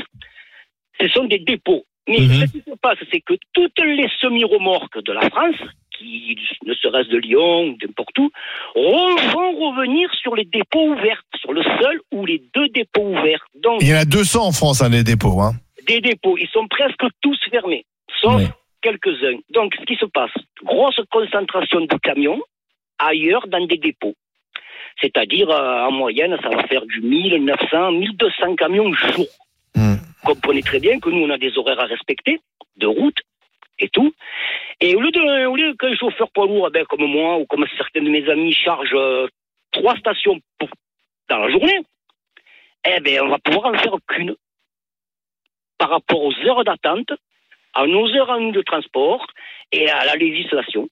[1.02, 1.84] Ce sont des dépôts.
[2.08, 2.46] Mais Mhm.
[2.48, 5.56] ce qui se passe, c'est que toutes les semi-remorques de la France,
[5.98, 8.30] qui ne serait-ce de Lyon ou n'importe où,
[8.76, 13.46] vont revenir sur les dépôts ouverts, sur le seul ou les deux dépôts ouverts.
[13.56, 15.40] Donc, Il y en a 200 en France, hein, les dépôts.
[15.42, 15.54] Hein.
[15.88, 17.86] des dépôts, ils sont presque tous fermés,
[18.22, 18.48] sauf Oui.
[18.84, 19.40] Quelques-uns.
[19.50, 20.32] Donc, ce qui se passe,
[20.64, 22.42] grosse concentration de camions
[23.00, 24.16] ailleurs dans des dépôts.
[25.02, 29.26] C'est-à-dire, euh, en moyenne, ça va faire du 1900, 1200 camions jour.
[29.76, 29.96] Hmm.
[30.24, 32.40] Comprenez très bien que nous, on a des horaires à respecter,
[32.78, 33.18] de route
[33.80, 34.14] et tout.
[34.80, 37.46] Et au lieu, de, au lieu qu'un chauffeur poids lourd, eh ben, comme moi ou
[37.46, 39.28] comme certains de mes amis, chargent euh,
[39.72, 40.70] trois stations pour-
[41.30, 41.80] dans la journée,
[42.86, 44.36] eh ben, on va pouvoir en faire qu'une
[45.78, 47.12] par rapport aux heures d'attente,
[47.74, 49.26] à nos heures en de transport
[49.72, 50.88] et à la législation.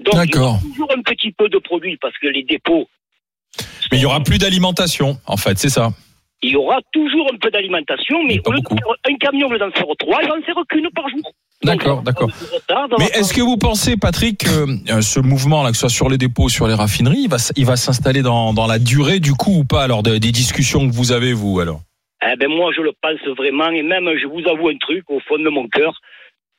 [0.00, 2.86] Donc, il y aura toujours un petit peu de produits parce que les dépôts,
[3.90, 5.90] Mais il y aura plus d'alimentation, en fait, c'est ça.
[6.42, 9.86] il y aura toujours un peu d'alimentation, mais Mais faire un camion, lieu d'en faire
[9.98, 11.22] trois, il va en faire qu'une par jour.
[11.64, 12.28] D'accord, va d'accord.
[12.98, 16.18] Mais est-ce que vous pensez, Patrick, que euh, ce mouvement-là, que ce soit sur les
[16.18, 19.60] dépôts, sur les raffineries, il va, il va s'installer dans, dans la durée du coup
[19.60, 21.80] ou pas Alors de- des discussions que vous avez vous alors?
[22.24, 25.20] Eh ben moi, je le pense vraiment, et même, je vous avoue un truc, au
[25.20, 25.94] fond de mon cœur,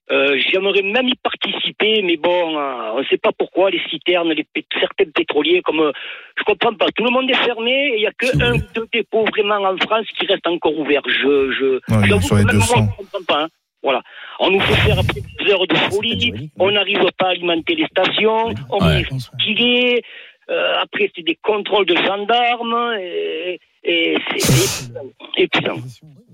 [0.10, 4.32] Euh, J'aimerais même y participer, mais bon, euh, on ne sait pas pourquoi les citernes,
[4.32, 5.92] les pét- certains pétroliers, comme euh,
[6.38, 6.86] je comprends pas.
[6.96, 9.56] Tout le monde est fermé et il y a que un ou deux dépôts vraiment
[9.72, 11.02] en France qui restent encore ouverts.
[11.08, 12.80] Je, je, Ouais, j'avoue sur les que même 200.
[12.80, 13.42] moi, je comprends pas.
[13.44, 13.48] hein.
[13.84, 14.02] Voilà.
[14.40, 17.88] On nous fait faire après des heures de folie, on n'arrive pas à alimenter les
[17.88, 19.02] stations, on Ouais.
[19.02, 20.02] est fatigué,
[20.50, 25.02] euh, après c'est des contrôles de gendarmes, et, et c'est épuisant.
[25.38, 25.82] épuisant.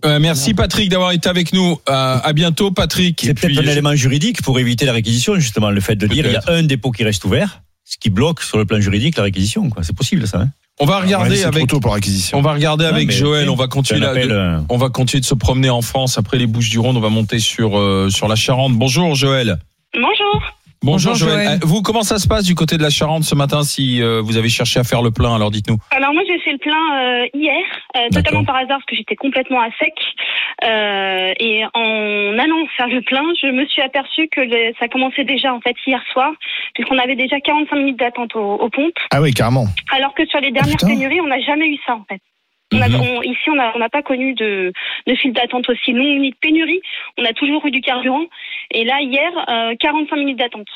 [0.05, 1.79] Euh, merci Patrick d'avoir été avec nous.
[1.89, 3.21] Euh, à bientôt Patrick.
[3.23, 6.33] C'est peut-être un élément juridique pour éviter la réquisition, justement, le fait de dire il
[6.33, 9.23] y a un dépôt qui reste ouvert, ce qui bloque sur le plan juridique la
[9.23, 9.69] réquisition.
[9.69, 9.83] quoi.
[9.83, 10.39] C'est possible ça.
[10.41, 11.67] Hein On va Ouais, regarder c'est avec.
[11.67, 11.95] trop tôt pour.
[12.33, 13.49] On va regarder Ouais, avec Joël.
[13.49, 14.01] On va continuer.
[14.01, 16.69] Là- appel, de- euh, On va continuer de se promener en France après les Bouches
[16.69, 16.97] du Rhône.
[16.97, 18.73] On va monter sur euh, sur la Charente.
[18.73, 19.57] Bonjour Joël.
[19.93, 20.41] Bonjour.
[20.83, 21.45] Bonjour, Bonjour, Joël.
[21.45, 21.59] Joël.
[21.63, 24.21] Euh, Vous comment ça se passe du côté de la Charente ce matin si euh,
[24.21, 25.77] vous avez cherché à faire le plein Alors dites-nous.
[25.91, 27.63] Alors moi j'ai fait le plein euh, hier,
[27.95, 29.93] euh, totalement par hasard parce que j'étais complètement à sec.
[30.63, 35.23] Euh, et en allant faire le plein, je me suis aperçue que le- ça commençait
[35.23, 36.31] déjà en fait hier soir,
[36.75, 39.65] puisqu'on avait déjà 45 minutes d'attente aux, aux pompes, Ah oui, carrément.
[39.95, 40.87] alors que sur les dernières putain.
[40.87, 42.19] pénuries, on n'a jamais eu ça en fait.
[42.73, 43.01] On a- Mhm.
[43.01, 44.71] on- ici, on n'a on pas connu de,
[45.07, 46.81] de file d'attente aussi longue ni de pénurie.
[47.17, 48.25] On a toujours eu du carburant.
[48.71, 50.67] Et là, hier, euh, 45 minutes d'attente.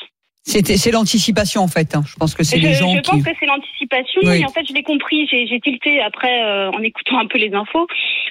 [0.44, 1.94] C'était- C'est l'anticipation, en fait.
[1.94, 2.02] hein.
[2.08, 3.10] Je pense que c'est Je, les gens je qui.
[3.10, 4.40] pense que c'est l'anticipation Oui.
[4.40, 7.36] et en fait je l'ai compris, j'ai j'ai tilté après euh, en écoutant un peu
[7.36, 7.86] les infos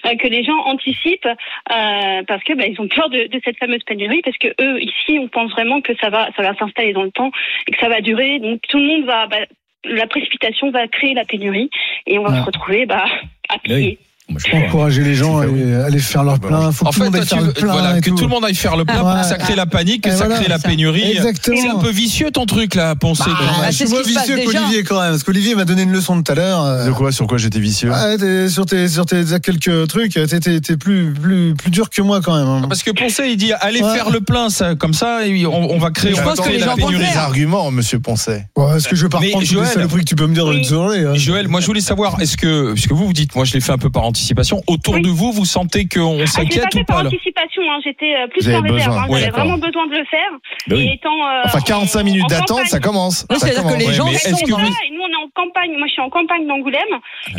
[0.05, 3.57] euh, que les gens anticipent euh, parce que bah, ils ont peur de, de cette
[3.59, 6.93] fameuse pénurie parce que eux ici on pense vraiment que ça va ça va s'installer
[6.93, 7.29] dans le temps
[7.67, 9.45] et que ça va durer donc tout le monde va bah,
[9.89, 11.69] la précipitation va créer la pénurie
[12.05, 12.39] et on va Ouais.
[12.39, 13.05] se retrouver bah,
[13.49, 13.97] à pied.
[14.29, 14.59] Moi, je crois.
[14.59, 16.71] Encourager les gens à aller, aller faire leur plein.
[16.73, 17.71] Faut que En tout fait, toi, faire veux- le plein.
[17.71, 19.65] voilà, que tout le monde aille faire le plein Ah, pour que ça crée la
[19.65, 21.11] panique, que ça voilà, crée la pénurie.
[21.11, 21.57] Exactement.
[21.61, 23.23] C'est un peu vicieux ton truc là, Poncé.
[23.25, 25.93] Ah, bah, je suis ce moins vicieux qu'Olivier quand même, parce qu'Olivier m'a donné une
[25.93, 26.61] leçon tout à l'heure.
[26.61, 28.15] euh, De quoi Sur quoi j'étais vicieux Ah,
[28.49, 32.47] sur tes, sur tes quelques trucs, t'es plus, plus, plus dur que moi quand même.
[32.47, 32.65] hein.
[32.67, 33.93] Parce que Poncé, il dit allez Ouais.
[33.95, 36.13] faire le plein, ça, comme ça, on, on va créer.
[36.13, 36.95] Je pense que les gens vont pénurie.
[36.95, 37.21] le les faire.
[37.21, 40.27] arguments, monsieur Poncet est-ce que je vais pas reprendre toutes les saloperies que tu peux
[40.27, 43.07] me dire dans une journée hein Joël, moi je voulais savoir, est-ce que, puisque vous
[43.07, 45.01] vous dites, moi je l'ai fait un peu par anticipation, autour Oui.
[45.01, 47.09] de vous, vous sentez qu'on Ah, je l'ai s'inquiète pas ou fait par pas là
[47.09, 48.97] anticipation, hein, j'étais euh, plus Vous en réserve.
[48.97, 50.31] hein, J'avais vraiment besoin de le faire.
[50.67, 50.87] Ben oui.
[50.89, 53.25] Et étant, euh, Enfin, 45 en- minutes en d'attente, ça commence.
[53.29, 55.71] Oui, c'est-à-dire que les gens sont que là, vous- et nous on est en campagne,
[55.77, 56.81] moi je suis en campagne d'Angoulême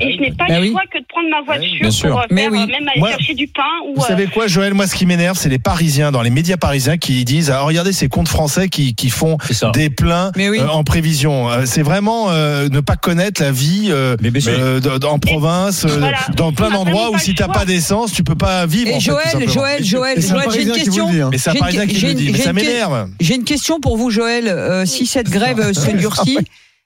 [0.00, 0.70] et je n'ai pas Bah le oui.
[0.70, 2.10] choix que de prendre ma voiture bien sûr.
[2.10, 2.66] pour euh, Mais faire, oui.
[2.66, 4.74] même aller chercher du pain ou Vous savez quoi, Joël?
[4.74, 7.92] Moi, ce qui m'énerve, c'est les Parisiens, dans les médias parisiens, qui disent ah, regardez
[7.92, 9.36] ces comptes français qui, qui font
[9.74, 10.58] des pleins oui.
[10.60, 11.50] euh, en prévision.
[11.50, 16.18] Euh, C'est vraiment euh, ne pas connaître la vie euh, Mais euh, en province, Voilà.
[16.36, 18.92] dans plein D'endroits vraiment où si t'as pas d'essence, tu peux pas vivre.
[18.94, 19.48] en Et Joël.
[19.48, 21.10] Joël, Joël, un j'ai une Parisien qui vous le question.
[21.10, 21.28] dit, hein.
[21.32, 23.10] Mais un Parisien qui le dit, ça m'énerve.
[23.20, 24.48] J'ai une question pour vous, Joël.
[24.48, 26.38] Euh, si cette grève se durcit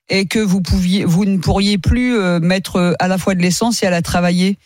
[0.08, 3.40] et que vous pouviez, vous ne pourriez plus euh, mettre euh, à la fois de
[3.40, 4.56] l'essence et à la travailler.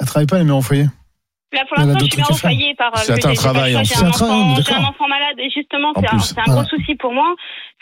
[0.00, 0.86] Elle travaille pas, elle met en foyer.
[1.52, 2.92] Là, pour l'instant, je suis enfoyée par.
[2.96, 4.84] euh, C'est un travail, J'ai un, C'est un enfant- j'ai d'accord.
[4.84, 7.32] un enfant malade et justement, En c'est un, un gros souci pour moi.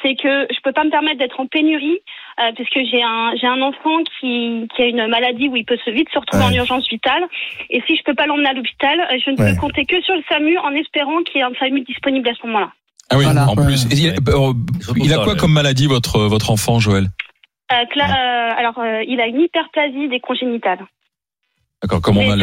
[0.02, 1.98] C'est que je peux pas me permettre d'être en pénurie
[2.40, 5.78] euh, puisque j'ai un j'ai un enfant qui qui a une maladie où il peut
[5.84, 6.50] se vite se retrouver Ouais.
[6.50, 7.24] en urgence vitale.
[7.70, 9.54] Et si je peux pas l'emmener à l'hôpital, euh, je ne Ouais.
[9.54, 12.34] peux compter que sur le SAMU en espérant qu'il y ait un SAMU disponible à
[12.34, 12.72] ce moment-là.
[13.10, 13.46] Ah oui, Voilà.
[13.48, 13.86] en plus.
[13.92, 14.52] Il, euh,
[14.96, 17.06] il a quoi comme maladie votre votre enfant, Joël?
[17.72, 20.84] Euh, cla- euh, alors, euh, il a une hyperplasie des congénitales.
[21.82, 22.42] D'accord, comment on C'est a le...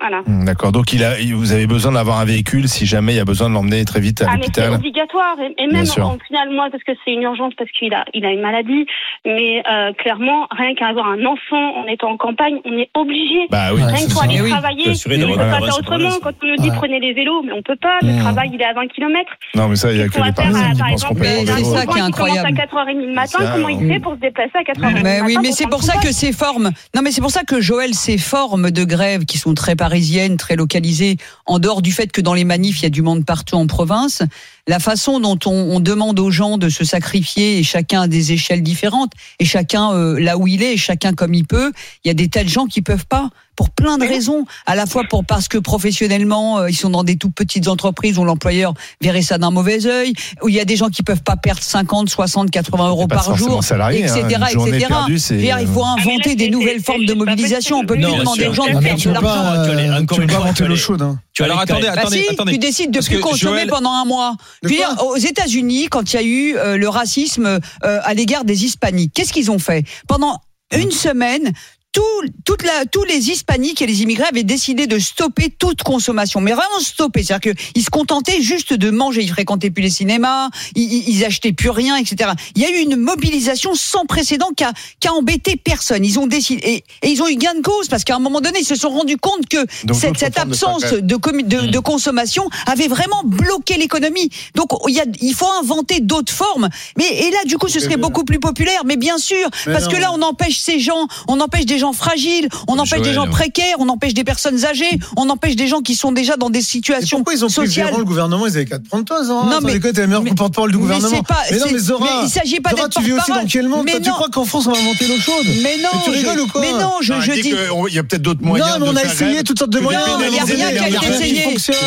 [0.00, 0.22] Voilà.
[0.26, 0.72] Hum, D'accord.
[0.72, 3.48] Donc il a, vous avez besoin d'avoir un véhicule si jamais il y a besoin
[3.48, 4.74] de l'emmener très vite à Ah, mais c'est l'hôpital.
[4.74, 5.36] obligatoire.
[5.58, 8.30] Et, même, en final, moi, parce que c'est une urgence, parce qu'il a, il a
[8.32, 8.86] une maladie.
[9.26, 13.46] Mais euh, clairement, rien qu'à avoir un enfant en étant en campagne, on est obligé.
[13.50, 13.82] Bah oui.
[13.82, 16.10] Rien que pour aller oui, travailler, on ne peut pas faire autrement.
[16.22, 16.76] Quand on nous dit Ouais.
[16.76, 17.98] prenez les vélos, mais on peut pas.
[18.02, 18.18] Le Mmh.
[18.20, 19.30] travail, il est à 20 km.
[19.54, 21.24] Non, mais ça, il y a que les Parisiens qui par pensent qu'on exemple, peut
[21.26, 22.46] c'est ça enfant qui est commence incroyable.
[22.48, 23.38] à 4h30 le matin.
[23.52, 25.82] Comment il fait pour se déplacer à 4h30 Mais le oui, matin mais c'est pour
[25.82, 29.24] ça que ces formes, non mais c'est pour ça que Joël, ces formes de grève
[29.24, 32.84] qui sont très parisiennes, très localisées, en dehors du fait que dans les manifs il
[32.84, 34.22] y a du monde partout en province,
[34.70, 38.30] la façon dont on, on demande aux gens de se sacrifier et chacun à des
[38.32, 41.72] échelles différentes et chacun euh, là où il est et chacun comme il peut,
[42.04, 44.74] il y a des tas de gens qui peuvent pas pour plein de raisons, à
[44.74, 48.24] la fois pour parce que professionnellement euh, ils sont dans des toutes petites entreprises où
[48.24, 51.36] l'employeur verrait ça d'un mauvais œil, où il y a des gens qui peuvent pas
[51.36, 54.14] perdre 50, 60, 80 euros par jour, salarié, hein.
[54.28, 54.86] etc., etc.
[54.88, 57.78] perdue, dire, il faut Ah, là, inventer c'est- des nouvelles formes de mobilisation.
[57.78, 58.06] On peut possible.
[58.06, 59.44] plus Non, demander aux gens Ah, de perdre tu de l'argent.
[59.44, 61.02] euh, encore une fois, l'eau chaude.
[61.02, 61.18] hein.
[61.32, 62.52] Tu Alors les- attendez, Bah attendez, si, attendez.
[62.52, 64.36] tu décides de Parce plus consommer Joël- pendant un mois.
[64.64, 67.58] Dire, aux États-Unis, quand il y a eu euh, le racisme euh,
[68.02, 69.84] à l'égard des Hispaniques, qu'est-ce qu'ils ont fait?
[70.08, 70.38] Pendant
[70.74, 71.52] une semaine,
[71.92, 72.02] tout,
[72.44, 76.52] toute la, tous les hispaniques et les immigrés avaient décidé de stopper toute consommation, mais
[76.52, 77.22] vraiment stopper.
[77.24, 79.22] C'est-à-dire qu'ils se contentaient juste de manger.
[79.22, 82.30] Ils fréquentaient plus les cinémas, ils, ils- achetaient plus rien, etc.
[82.54, 86.04] Il y a eu une mobilisation sans précédent qui a, qui a embêté personne.
[86.04, 88.40] Ils ont décidé et, et ils ont eu gain de cause parce qu'à un moment
[88.40, 91.02] donné, ils se sont rendus compte que Donc, cette, cette de absence progrès.
[91.02, 94.30] de, commu- de, de consommation avait vraiment bloqué l'économie.
[94.54, 96.68] Donc il, y a, il faut inventer d'autres formes.
[96.96, 98.82] Mais et là, du coup, ce serait beaucoup plus populaire.
[98.84, 99.90] Mais bien sûr, Mais parce non.
[99.90, 103.02] que là, on empêche ces gens, on empêche des gens fragiles, on empêche Joël.
[103.02, 106.36] des gens précaires, on empêche des personnes âgées, on empêche des gens qui sont déjà
[106.36, 107.86] dans des situations pourquoi ils ont pris sociales.
[107.86, 109.46] Véran, le gouvernement Ils avaient qu'à te prendre toi, Zora.
[109.46, 111.16] Non, mais- mais t'es le meilleur mais- porte-parole du mais gouvernement.
[111.16, 113.30] c'est pas- mais non, mais Zora, mais il s'agit pas Zora, d'être tu vis aussi
[113.32, 115.76] dans quel monde Mais Toi, tu crois qu'en France, on va inventer l'eau chaude Mais
[115.82, 117.40] non, tu je- rigoles ou quoi mais non, je, Non, je dis.
[117.42, 118.70] qu'il y a peut-être d'autres moyens.
[118.70, 120.04] Non, mais on de a essayé toutes sortes de moyens.
[120.06, 121.44] Non, mais il y a mais rien qui a il été essayé.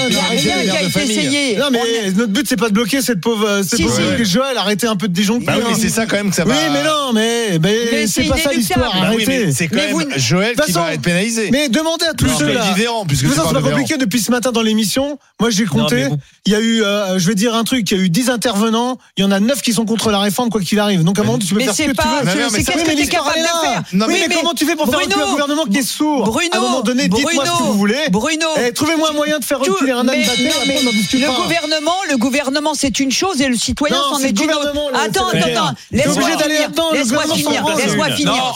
[0.09, 1.57] Il a rien qui a été.
[1.57, 4.25] Non, mais notre but, c'est pas de bloquer cette pauvre, cette Si, pauvre si.
[4.25, 4.57] Joël.
[4.57, 5.45] Arrêtez un peu de disjoncter.
[5.45, 5.77] Bah oui, mais hein.
[5.79, 6.69] c'est ça quand même que ça Oui, va.
[6.73, 8.91] mais non, mais, mais Mais c'est pas ça l'histoire.
[9.15, 9.51] oui, mais Arrêtez.
[9.51, 11.49] c'est quand Mais même vous- Joël qui va être pénalisé.
[11.51, 12.65] Mais demandez à tous Non, ceux mais là.
[12.73, 15.17] dis Véran, puisque De tu toute façon, c'est pas compliqué depuis ce matin dans l'émission.
[15.39, 16.07] Moi, j'ai compté.
[16.45, 18.29] Il y a eu, euh, je vais dire un truc, il y a eu 10
[18.29, 18.97] intervenants.
[19.17, 21.03] Il y en a 9 qui sont contre la réforme, quoi qu'il arrive.
[21.03, 22.25] Donc, à un moment, tu peux Mais faire ce que tu pas, veux.
[22.35, 23.83] Mais c'est qu'est-ce que capable de faire.
[24.07, 26.61] Oui, mais, comment tu fais pour faire un gouvernement qui est sourd Bruno, À un
[26.61, 28.09] moment donné, dites-moi Bruno, ce que vous voulez.
[28.11, 28.47] Bruno.
[28.65, 32.99] Eh, Trouvez-moi un moyen de faire Tout- reculer un âne le gouvernement, le gouvernement, c'est
[32.99, 34.71] une chose et le citoyen c'est est une autre.
[34.93, 35.73] Attends, attends, attends.
[35.91, 36.69] Laisse-moi finir.
[36.93, 37.65] Laisse-moi finir.
[37.65, 37.75] s'en.
[37.77, 38.55] Laisse-moi Non, finir.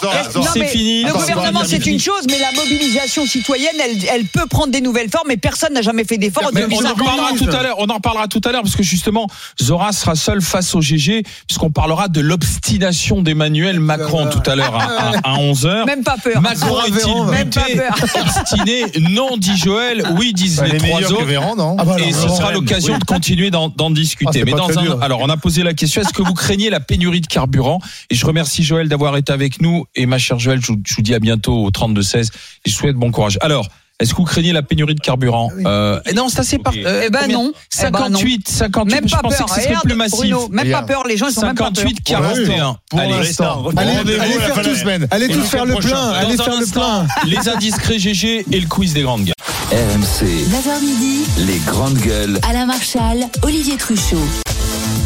[0.54, 1.04] C'est fini.
[1.04, 5.10] Le gouvernement, c'est une chose, mais la mobilisation citoyenne, elle, elle peut prendre des nouvelles
[5.10, 7.04] formes et personne n'a jamais fait d'effort depuis on en 50 ans.
[7.12, 7.76] reparlera tout à l'heure.
[7.80, 9.28] On en reparlera tout à l'heure parce que justement,
[9.62, 14.76] Zora sera seul face au GG puisqu'on parlera de l'obstination d'Emmanuel Macron tout à l'heure
[14.76, 16.42] à, à, 11 h Même pas peur.
[16.42, 17.82] Macron est-il
[18.22, 20.04] obstiné Non, dit Joël.
[20.18, 21.24] Oui, disent Elle les trois autres.
[21.26, 23.00] Véran, non Ah bah alors, Et ce sera l'occasion Oui.
[23.00, 24.44] de continuer d'en Ah, discuter.
[24.46, 25.02] Mais dans un, dur.
[25.02, 27.80] alors, on a posé la question est-ce que vous craignez la pénurie de carburant?
[28.10, 29.86] Et je remercie Joël d'avoir été avec nous.
[29.96, 32.30] Et ma chère Joël, je, vous- vous dis à bientôt au 32 16
[32.66, 33.38] et je souhaite bon courage.
[33.42, 33.68] Alors.
[34.00, 36.72] Est-ce que vous craignez la pénurie de carburant euh, Non, c'est assez par.
[36.78, 37.52] euh, Eh ben combien non.
[37.52, 38.20] Eh ben non.
[38.20, 38.94] 58, 58.
[38.94, 39.46] Même je pas pensais peur.
[39.48, 40.20] que ce serait Regarde, plus massif.
[40.20, 41.08] Bruno, même pas peur.
[41.08, 41.78] Les gens, ils sont même pas peur.
[41.78, 42.78] 58, 41.
[42.92, 43.64] Pour Allez, l'instant.
[43.76, 45.08] Allez, allez la faire fin de la tous- semaine.
[45.10, 45.88] allez tous faire le prochain.
[45.90, 46.12] plein.
[46.12, 47.08] Allez faire le plein.
[47.26, 49.34] les indiscrets GG et le quiz des grandes gueules.
[49.72, 52.40] RMC, 9h midi, les grandes gueules.
[52.48, 54.18] Alain Marchal, Olivier Truchot.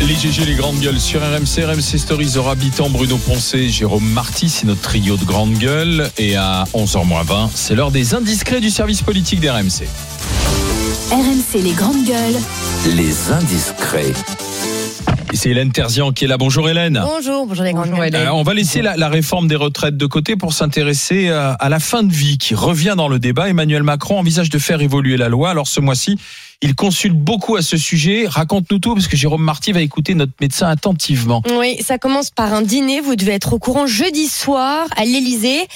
[0.08, 4.50] Les GG, les grandes gueules sur RMC, RMC Stories, Zora Habitant, Bruno Poncé, Jérôme Marty,
[4.50, 6.10] c'est notre trio de grandes gueules.
[6.18, 9.86] Et à 11h20, c'est l'heure des indiscrets du service politique d'RMC.
[11.12, 12.96] RMC les grandes gueules.
[12.96, 14.12] Les indiscrets.
[15.34, 16.38] Et c'est Hélène Terzian qui est là.
[16.38, 17.02] Bonjour Hélène.
[17.06, 18.16] Bonjour, bonjour les grandes Bonjour, gueules.
[18.16, 18.28] Hélène.
[18.28, 21.70] Euh, on va laisser la, la réforme des retraites de côté pour s'intéresser euh, à
[21.70, 23.48] la fin de vie qui revient dans le débat.
[23.50, 25.52] Emmanuel Macron envisage de faire évoluer la loi.
[25.52, 26.18] Alors ce mois-ci,
[26.62, 28.26] il consulte beaucoup à ce sujet.
[28.28, 31.42] Raconte-nous tout parce que Jérôme Marty va écouter notre médecin attentivement.
[31.58, 33.02] Oui, ça commence par un dîner.
[33.02, 35.68] Vous devez être au courant jeudi soir à l'Elysée.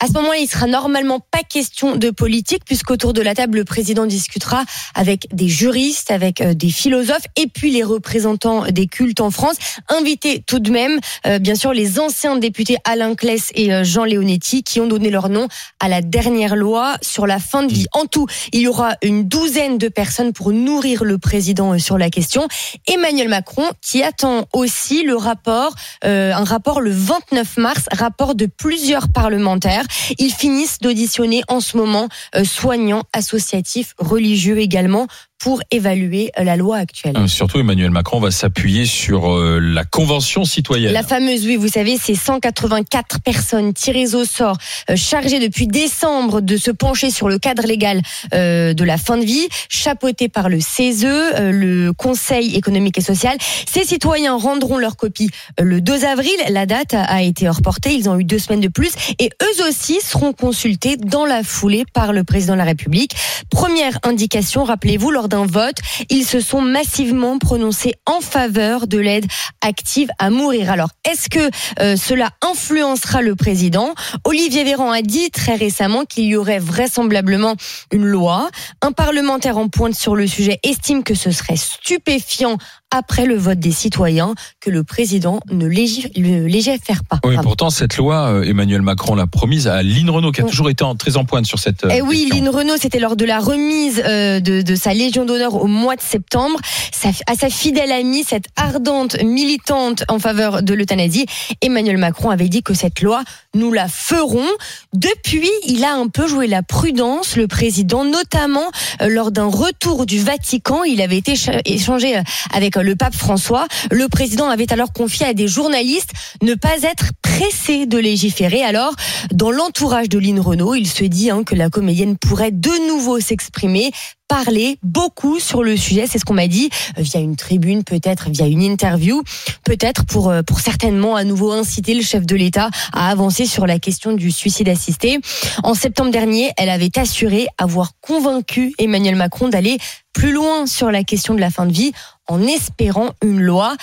[0.00, 3.64] À ce moment-là, il sera normalement pas question de politique puisqu'autour de la table, le
[3.64, 9.20] président discutera avec des juristes, avec euh, des philosophes et puis les représentants des cultes
[9.20, 9.56] en France.
[9.88, 14.04] Invités tout de même, euh, bien sûr, les anciens députés Alain Claes et euh, Jean
[14.04, 15.48] Leonetti qui ont donné leur nom
[15.80, 17.86] à la dernière loi sur la fin de vie.
[17.92, 21.98] En tout, il y aura une douzaine de personnes pour nourrir le président euh, sur
[21.98, 22.48] la question.
[22.86, 28.46] Emmanuel Macron qui attend aussi le rapport, euh, un rapport le 29 mars, rapport de
[28.46, 29.83] plusieurs parlementaires.
[30.18, 35.06] Ils finissent d'auditionner en ce moment euh, soignants, associatifs, religieux également
[35.38, 37.16] pour évaluer euh, la loi actuelle.
[37.16, 40.92] Euh, Surtout Emmanuel Macron va s'appuyer sur euh, la convention citoyenne.
[40.92, 44.56] La fameuse, oui, vous savez, ces 184 personnes tirées au sort,
[44.94, 48.00] chargées depuis décembre de se pencher sur le cadre légal
[48.32, 51.06] de la fin de vie, chapeauté par le CESE,
[51.38, 53.36] le Conseil économique et social.
[53.70, 56.30] Ces citoyens rendront leur copie le 2 avril.
[56.50, 57.94] La date a, a été reportée.
[57.94, 58.92] Ils ont eu deux semaines de plus.
[59.18, 63.14] Et eux aussi seront consultés dans la foulée par le président de la République.
[63.50, 65.76] Première indication, rappelez-vous, lors d'un vote,
[66.10, 69.26] ils se sont massivement prononcés en faveur de l'aide
[69.60, 70.70] active à mourir.
[70.70, 73.94] Alors, est-ce que euh, cela influencera le président?
[74.24, 77.56] Olivier Véran a dit très récemment qu'il y aurait vraisemblablement
[77.92, 78.50] une loi.
[78.82, 82.58] Un parlementaire en pointe sur le sujet estime que ce serait stupéfiant
[82.94, 87.18] après le vote des citoyens que le président ne légifère pas.
[87.24, 90.50] Oui, pourtant cette loi, euh, Emmanuel Macron l'a promise à Lynn Renault, qui a Oui.
[90.50, 91.84] toujours été en- très en pointe sur cette.
[91.84, 92.28] euh, Eh oui.
[92.32, 95.96] Lynn Renault, c'était lors de la remise euh, de, de sa Légion d'honneur au mois
[95.96, 96.58] de septembre.
[96.92, 101.26] Sa- à sa fidèle amie, cette ardente militante en faveur de l'euthanasie,
[101.60, 103.22] Emmanuel Macron avait dit que cette loi,
[103.54, 104.46] nous la ferons.
[104.92, 108.70] Depuis, il a un peu joué la prudence, le président, notamment
[109.06, 110.84] lors d'un retour du Vatican.
[110.84, 112.14] Il avait été cha- échangé
[112.52, 113.66] avec le pape François.
[113.90, 116.10] Le président avait alors confié à des journalistes
[116.42, 118.62] ne pas être pressé de légiférer.
[118.62, 118.94] Alors,
[119.32, 123.18] dans l'entourage de Lynn Renault, il se dit hein, que la comédienne pourrait de nouveau
[123.20, 123.90] s'exprimer
[124.28, 128.30] parler beaucoup sur le sujet, c'est ce qu'on m'a dit euh, via une tribune, peut-être
[128.30, 129.22] via une interview,
[129.64, 133.78] peut-être euh, pour certainement à nouveau inciter le chef de l'État à avancer sur la
[133.78, 135.20] question du suicide assisté.
[135.62, 139.78] En septembre dernier, elle avait assuré avoir convaincu Emmanuel Macron d'aller
[140.14, 141.92] plus loin sur la question de la fin de vie
[142.26, 143.76] en espérant une loi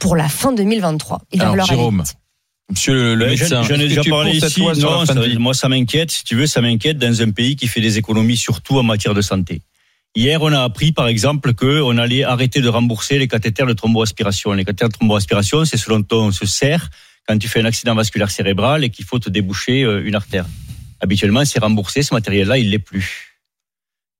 [0.00, 1.22] pour la fin 2023.
[1.32, 2.04] Il Alors, Jérôme,
[2.70, 4.60] monsieur le, le médecin, J'en ai déjà parlé ici.
[4.80, 6.10] Non, ça- moi, ça m'inquiète.
[6.10, 9.14] Si tu veux, ça m'inquiète dans un pays qui fait des économies surtout en matière
[9.14, 9.62] de santé.
[10.14, 14.52] Hier, on a appris, par exemple, qu'on allait arrêter de rembourser les cathéters de thromboaspiration.
[14.52, 16.88] Les cathéters de thromboaspiration, c'est ce dont on se sert
[17.28, 20.46] quand tu fais un accident vasculaire cérébral et qu'il faut te déboucher euh, une artère.
[21.00, 22.02] Habituellement, c'est remboursé.
[22.02, 23.27] Ce matériel-là, il l'est plus.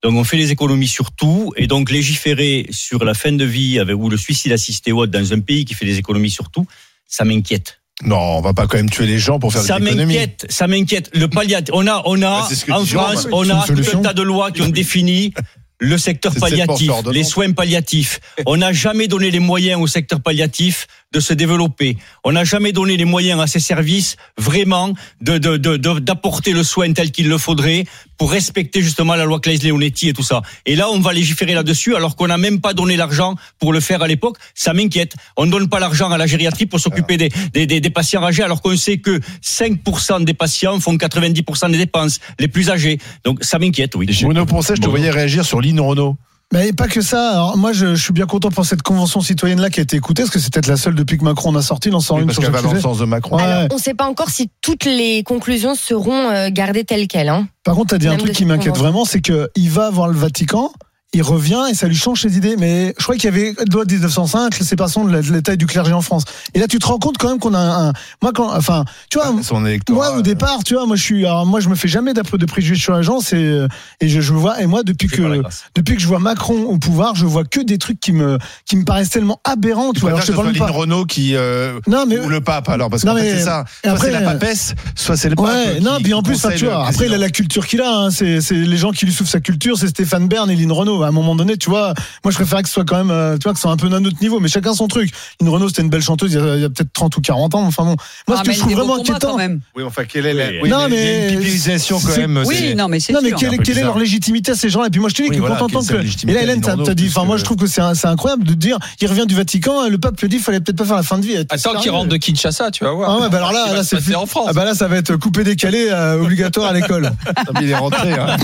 [0.03, 1.51] Donc, on fait les économies sur tout.
[1.57, 5.11] Et donc, légiférer sur la fin de vie avec, ou le suicide assisté ou autre
[5.11, 6.65] dans un pays qui fait des économies sur tout,
[7.07, 7.81] ça m'inquiète.
[8.03, 10.13] Non, on va pas quand même tuer les gens pour faire Ça des économies.
[10.13, 11.09] m'inquiète, ça m'inquiète.
[11.13, 12.85] Le palliatif, on a, on a, Bah, en.
[12.85, 15.33] France, on a tout un tas de lois qui ont défini
[15.79, 18.19] le secteur palliatif, les soins palliatifs.
[18.45, 21.97] On n'a jamais donné les moyens au secteur palliatif de se développer.
[22.23, 26.51] On n'a jamais donné les moyens à ces services vraiment de de- de- de- d'apporter
[26.53, 27.85] le soin tel qu'il le faudrait
[28.17, 30.41] pour respecter justement la loi Claes-Leonetti et tout ça.
[30.65, 33.79] Et là, on va légiférer là-dessus alors qu'on n'a même pas donné l'argent pour le
[33.79, 34.37] faire à l'époque.
[34.53, 35.15] Ça m'inquiète.
[35.37, 38.23] On ne donne pas l'argent à la gériatrie pour s'occuper des, des, des, des patients
[38.23, 42.99] âgés alors qu'on sait que 5% des patients font 90% des dépenses, les plus âgés.
[43.23, 44.05] Donc ça m'inquiète, oui.
[44.21, 46.17] Bruno Poncet, je te voyais réagir sur Lynn Renault.
[46.51, 47.31] Mais pas que ça.
[47.31, 49.97] Alors, moi, je, je suis bien content pour cette convention citoyenne là qui a été
[49.97, 51.89] écoutée, parce que c'est peut-être la seule depuis que Macron en a sorti.
[51.89, 53.37] Il en sort Oui, une parce sur va dans le sens de Macron.
[53.37, 53.43] Ouais.
[53.43, 57.29] Alors, on ne sait pas encore si toutes les conclusions seront euh, gardées telles quelles.
[57.29, 57.47] Hein.
[57.63, 60.17] Par contre, t'as dit un truc qui m'inquiète vraiment, c'est que il va voir le
[60.17, 60.71] Vatican.
[61.13, 62.55] Il revient et ça lui change ses idées.
[62.55, 65.41] Mais je crois qu'il y avait loi de 1905, la séparation de la, de la
[65.41, 66.23] taille du clergé en France.
[66.53, 69.17] Et là, tu te rends compte quand même qu'on a un, moi quand, enfin, tu
[69.17, 69.97] vois, Son électorat.
[70.11, 72.37] moi au départ, tu vois, moi je suis, alors moi je me fais jamais d'après
[72.37, 73.67] de préjugés sur les gens, c'est euh,
[74.01, 75.41] et je, je vois et moi depuis que
[75.73, 78.75] depuis que je vois Macron au pouvoir, je vois que des trucs qui me qui
[78.77, 79.93] me paraissent tellement aberrants.
[79.93, 80.67] Tu vois, alors je te parle pas.
[80.67, 83.65] Renault qui euh, Non mais ou le pape alors parce mais- c'est ça.
[83.83, 85.45] et Soit après, c'est la papesse, soit c'est le pape.
[85.45, 88.11] Ouais, non, puis en plus, tu vois, après, il a la culture qu'il a, hein,
[88.11, 90.98] c'est les gens qui lui souffrent sa culture, c'est Stéphane Bern et Lynn Renault.
[91.03, 93.37] À un moment donné, tu vois, moi, je préférais que ce soit quand même, euh,
[93.37, 95.11] tu vois, que ce soit un peu d'un autre niveau, mais chacun son truc.
[95.41, 97.83] Lynn Renault, c'était une belle chanteuse, il y a, peut-être 30 ou 40 ans, enfin
[97.83, 97.95] bon.
[98.27, 99.31] Moi, ce que je trouve vraiment inquiétant.
[99.31, 99.61] quand même.
[99.75, 100.61] Oui, enfin, quelle est la.
[100.61, 100.69] Oui.
[100.69, 102.43] Non, mais- une pipilisation quand même.
[102.45, 104.87] Oui, non, mais c'est Non, mais quelle, est leur légitimité à ces gens-là?
[104.87, 106.27] Et puis moi, je te dis Oui, que voilà, quand que.
[106.27, 109.07] Et là, Hélène, t'as dit, enfin, moi, je trouve que c'est, incroyable de dire, il
[109.07, 111.25] revient du Vatican, le pape lui dit, il fallait peut-être pas faire la fin de
[111.25, 111.35] vie.
[111.37, 113.09] Attends qu'il rentre de Kinshasa, tu vas voir.
[113.11, 114.47] Ah ouais, bah alors là, là, c'est en France.
[114.49, 117.11] Ah bah là, ça va être coupé décalé euh, obligatoire à l'école.
[117.37, 118.11] Ah, il est rentré.
[118.13, 118.37] hein.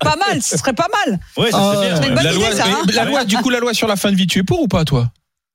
[0.00, 1.18] Pas mal, ce serait pas mal.
[1.36, 1.99] Ouais, ça Ah, serait bien.
[2.02, 2.16] C'est une ouais.
[2.16, 2.82] bonne La loi, idée, ça, hein.
[2.86, 4.60] mais la loi, du coup, la loi sur la fin de vie, tu es pour
[4.62, 5.10] ou pas, toi?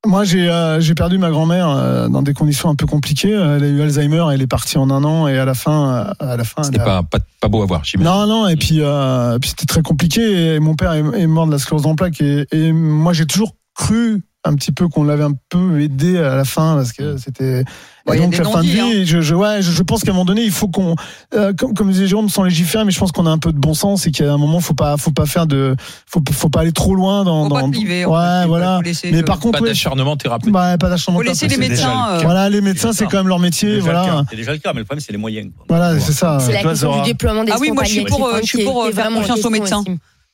[0.08, 3.32] Moi, j'ai euh, j'ai perdu ma grand-mère euh, dans des conditions un peu compliquées.
[3.32, 6.26] Elle a eu Alzheimer, elle est partie en un an et à la fin, euh,
[6.32, 8.12] à la fin, C'était elle a- pas, pas, pas beau à voir, j'imagine.
[8.14, 8.48] non, non.
[8.48, 10.54] Et puis, euh, puis c'était très compliqué.
[10.56, 13.26] Et mon père est, est mort de la sclérose en plaques et, et moi, j'ai
[13.26, 17.18] toujours cru un petit peu qu'on l'avait un peu aidé à la fin parce que
[17.18, 17.62] c'était
[18.08, 19.04] et Ouais, donc la fin de vie.
[19.08, 20.96] Je, je, ouais, je, je pense qu'à un moment donné, il faut qu'on,
[21.34, 23.58] euh, comme, comme disait Jérôme, sans légiférer, mais je pense qu'on a un peu de
[23.58, 26.60] bon sens et qu'à un moment, faut pas, faut pas faire de, faut, faut pas
[26.60, 27.46] aller trop loin dans.
[27.50, 28.80] Faut pas dans cliver, en ouais, faut- voilà.
[28.84, 30.54] laisser Mais le- par contre, Pas d'acharnement thérapeutique.
[30.54, 32.10] bah, pas d'acharnement Faut laisser les médecins.
[32.12, 33.70] euh, Voilà, les médecins, c'est quand même leur métier.
[33.70, 34.24] déjà le Voilà.
[34.30, 35.50] C'est déjà le cas, mais le problème, c'est les moyens.
[35.68, 36.38] voilà, c'est ça.
[36.40, 38.46] C'est la question du déploiement des Ah oui, moi, je suis pour, euh, hein, je
[38.48, 39.84] suis pour, euh, faire confiance aux médecins.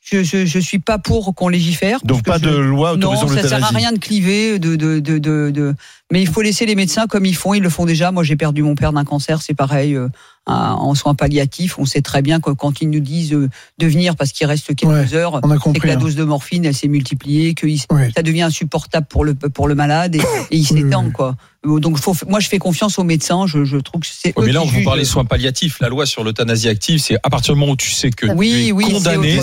[0.04, 2.00] Je, je, je suis pas pour qu'on légifère.
[2.04, 5.20] Donc pas de loi Non, autorisant ça sert à rien de cliver, de, de, de,
[5.52, 5.76] de-
[6.12, 7.54] mais il faut laisser les médecins comme ils font.
[7.54, 8.12] Ils le font déjà.
[8.12, 9.96] Moi, j'ai perdu mon père d'un cancer, c'est pareil.
[9.96, 10.08] euh,
[10.48, 13.48] en soins palliatifs, on sait très bien que quand ils nous disent euh,
[13.78, 15.98] de venir parce qu'il reste quelques Ouais, heures, On a c'est que la hein.
[15.98, 19.76] dose de morphine, elle s'est multipliée, que il- ça devient insupportable pour le pour le
[19.76, 20.20] malade et,
[20.50, 21.12] et il s'étend oui.
[21.12, 21.36] quoi.
[21.64, 23.46] Donc faut, moi, je fais confiance aux médecins.
[23.46, 24.84] Je, je trouve que c'est mais là, on vous jugent.
[24.84, 25.78] parle des soins palliatifs.
[25.80, 28.32] La loi sur l'euthanasie active, c'est à partir du moment où tu sais que tu
[28.36, 29.40] Oui, es oui, c'est condamné,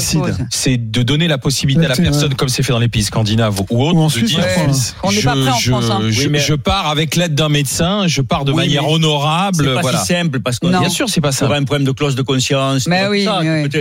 [0.50, 3.60] c'est de donner la possibilité à la personne, comme c'est fait dans les pays scandinaves
[3.70, 4.60] ou autres, Ou de Suisse, dire je.
[4.60, 4.66] Ouais.
[5.04, 5.90] On n'est pas je, prêt en je- France.
[5.90, 6.00] hein.
[6.10, 9.64] je- Oui, mais- je pars avec l'aide d'un médecin, je pars de Oui, manière honorable.
[9.64, 9.98] C'est pas Voilà.
[10.00, 10.80] si simple parce que Non.
[10.80, 11.46] Bien sûr, c'est pas ça.
[11.46, 12.86] un problème de clause de conscience.
[12.86, 13.40] Mais oui, ça.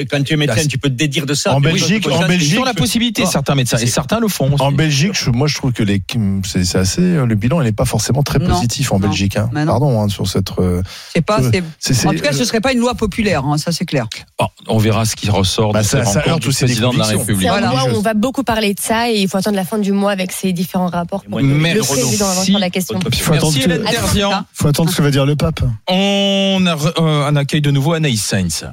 [0.09, 1.53] Quand tu es médecin, Là, tu peux te dédire de ça.
[1.55, 3.29] En Belgique, en Belgique, Ils ont la possibilité, Ah.
[3.29, 4.53] certains médecins, et certains le font.
[4.53, 4.61] aussi.
[4.63, 6.01] En Belgique, je- moi je trouve que les,
[6.43, 9.35] c'est assez, le bilan il n'est pas forcément très Non, positif en non, Belgique.
[9.37, 9.49] hein.
[9.65, 10.51] Pardon hein, sur cette.
[10.59, 10.81] euh,
[11.13, 11.39] C'est pas.
[11.39, 13.43] En tout cas, ce serait pas une loi populaire.
[13.45, 14.07] hein, ça, c'est clair.
[14.39, 17.05] Bon, on verra ce qui ressort Bah, de rencontres heurte du président de la.
[17.05, 17.41] République.
[17.41, 17.69] C'est un Voilà.
[17.71, 19.91] mois où on va beaucoup parler de ça et il faut attendre la fin du
[19.91, 22.51] mois avec ces différents rapports Merci.
[22.67, 22.99] La question.
[23.11, 24.31] Il faut attendre, Merci que- Hélène Terzian.
[24.31, 25.61] Attends, faut attendre ce que va dire le pape.
[25.87, 28.65] On a euh, un accueil de nouveau Anaïs Sainz.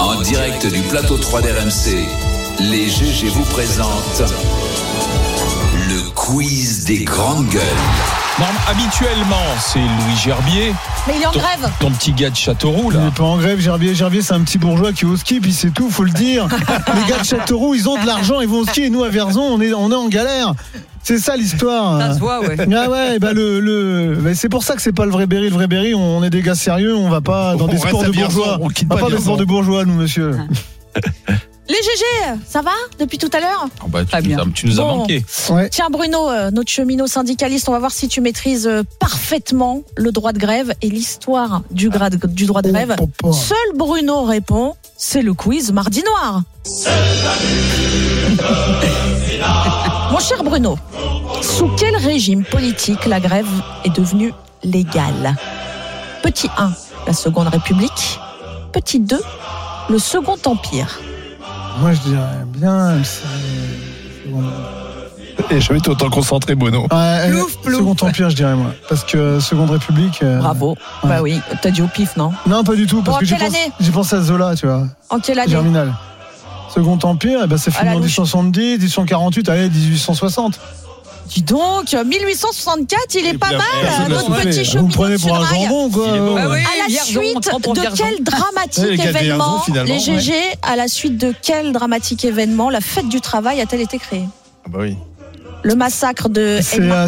[0.00, 2.06] En direct du plateau 3 d'RMC,
[2.60, 4.22] les GG vous présentent
[5.88, 7.62] Le quiz des grandes gueules.
[8.38, 10.72] Non, habituellement, c'est Louis Gerbier.
[11.08, 11.70] Mais il est en Ton- grève.
[11.80, 13.06] Ton petit gars de Châteauroux, Il là.
[13.08, 13.96] est pas en grève, Gerbier.
[13.96, 16.46] Gerbier, c'est un petit bourgeois qui est au ski, puis c'est tout, faut le dire.
[16.94, 19.08] Les gars de Châteauroux, ils ont de l'argent, ils vont au ski, et nous, à
[19.08, 20.52] Verzon, on est, on est en galère.
[21.02, 22.00] C'est ça l'histoire.
[22.00, 22.56] Ça se voit, ouais.
[22.74, 25.48] Ah ouais, bah le, le, bah c'est pour ça que c'est pas le vrai Berry.
[25.48, 28.04] Le vrai Berry, on est des gars sérieux, on va pas dans On des sports
[28.04, 28.58] de bourgeois.
[28.60, 30.36] on quitte va pas pas des sports de bourgeois, nous, monsieur.
[31.70, 33.68] Les GG, ça va depuis tout à l'heure?
[33.84, 34.38] Oh, bah, tu, Très nous bien.
[34.38, 34.96] as, tu nous as Bon.
[34.96, 35.22] manqué.
[35.50, 35.68] Ouais.
[35.68, 40.10] Tiens Bruno, euh, notre cheminot syndicaliste, on va voir si tu maîtrises euh, parfaitement le
[40.10, 42.96] droit de grève et l'histoire du, gra- du droit de grève.
[42.98, 43.34] Oh, papa.
[43.34, 46.42] Seul Bruno répond, c'est le quiz Mardi Noir.
[50.10, 50.78] Mon cher Bruno,
[51.42, 53.46] sous quel régime politique la grève
[53.84, 54.32] est devenue
[54.62, 55.34] légale?
[56.22, 56.70] Petit 1,
[57.06, 58.18] la Seconde République.
[58.72, 59.18] Petit 2,
[59.90, 61.00] le Second Empire.
[61.80, 62.96] Moi, je dirais bien.
[65.50, 66.82] Et jamais été autant concentré, Bruno.
[66.92, 67.78] Ouais, Plouf, plouf.
[67.78, 68.72] Second Empire, je dirais moi.
[68.88, 70.20] Parce que Seconde République.
[70.22, 70.76] euh, Bravo.
[71.04, 72.32] Bah oui, t'as dit au pif, non?
[72.46, 73.02] Non, pas du tout.
[73.02, 73.72] Parce Bon, que j'ai quelle pensé, année?
[73.80, 74.84] j'ai pensé à Zola, tu vois.
[75.10, 75.50] En quelle année?
[75.50, 75.94] Germinal.
[76.74, 78.18] Second Empire, eh ben, c'est fini en louche.
[78.18, 80.60] 1870, 1848, allez, 1860.
[81.28, 85.36] Dis donc, 1864, il est pas mal, l'a notre petit Vous cheminot me prenez pour
[85.36, 86.10] un jambon, quoi.
[86.10, 92.24] À la suite de quel dramatique événement, les GG, à la suite de quel dramatique
[92.24, 94.24] événement la fête du travail a-t-elle été créée?
[94.64, 94.96] Ah bah oui.
[95.62, 97.06] Le massacre de C'est euh,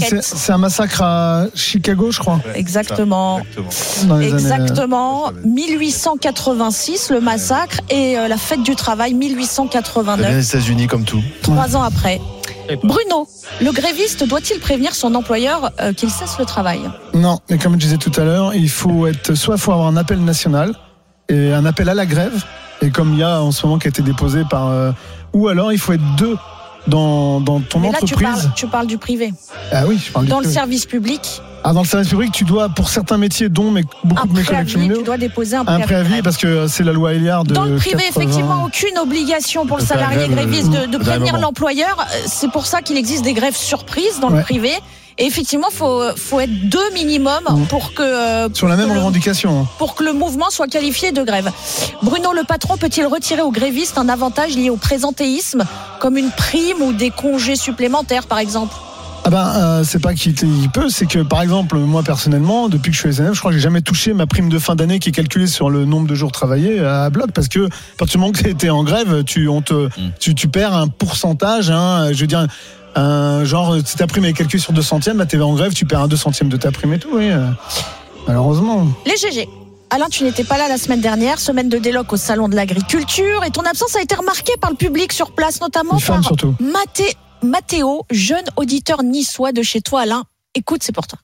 [0.49, 2.41] un massacre à Chicago, je crois.
[2.55, 3.41] Exactement.
[3.41, 4.09] Exactement.
[4.09, 5.31] Dans les années- Exactement.
[5.45, 11.05] 1886, le massacre, et euh, la fête du travail, Ça vient 1889, des États-Unis comme
[11.05, 11.23] tout.
[11.43, 12.21] trois ans après.
[12.85, 13.29] Bruno,
[13.61, 16.81] le gréviste doit-il prévenir son employeur euh, qu'il cesse le travail?
[17.15, 19.97] Non, mais comme je disais tout à l'heure, il faut être soit faut avoir un
[19.97, 20.75] appel national
[21.29, 22.45] et un appel à la grève,
[22.83, 24.93] et comme il y a en ce moment qui a été déposé par, euh,
[25.33, 26.37] ou alors il faut être deux
[26.87, 28.29] dans, dans ton Mais là, tu entreprise.
[28.43, 29.33] parles, tu parles du privé.
[29.73, 30.55] Ah oui, je parle du Dans le privé.
[30.55, 34.23] service public, Ah, dans le service public, tu dois, pour certains métiers, dont mes- beaucoup
[34.23, 35.85] un de mes collègues préavis, tu dois déposer un un préavis.
[35.85, 38.23] préavis parce que c'est la loi Eliard de Dans le privé, 80.
[38.23, 41.97] effectivement, aucune obligation pour le salarié grève, gréviste de, euh, de prévenir l'employeur.
[42.01, 44.43] Euh, C'est pour ça qu'il existe des grèves surprises dans le Ouais.
[44.43, 44.73] privé.
[45.21, 47.67] Et effectivement, faut faut être deux minimum Mhm.
[47.67, 49.67] pour que euh, Sur la même revendication.
[49.79, 51.51] pour que le mouvement soit qualifié de grève.
[52.03, 55.65] Bruno, le patron peut-il retirer aux grévistes un avantage lié au présentéisme,
[56.01, 58.75] comme une prime ou des congés supplémentaires, par exemple?
[59.23, 62.89] Ah ben, euh, c'est pas qu'il il peut, c'est que par exemple, moi personnellement, depuis
[62.91, 64.99] que je suis SNF, je crois que j'ai jamais touché ma prime de fin d'année
[64.99, 67.69] qui est calculée sur le nombre de jours travaillés à bloc parce que à
[67.99, 71.71] partir du moment que tu en grève, tu, on te, tu, tu perds un pourcentage,
[71.71, 72.47] hein, je veux dire,
[72.95, 75.85] un, genre, si ta prime est calculée sur 2 centièmes, bah, t'es en grève, tu
[75.85, 77.31] perds un 2 centièmes de ta prime et tout, oui.
[77.31, 77.47] euh,
[78.27, 78.87] malheureusement.
[79.07, 79.49] Les GG.
[79.91, 83.43] Alain, tu n'étais pas là la semaine dernière, semaine de déloc au salon de l'agriculture,
[83.45, 86.23] et ton absence a été remarquée par le public sur place, notamment par
[87.43, 90.25] Mathéo, jeune auditeur niçois de chez toi, Alain.
[90.55, 91.19] Écoute, c'est pour toi.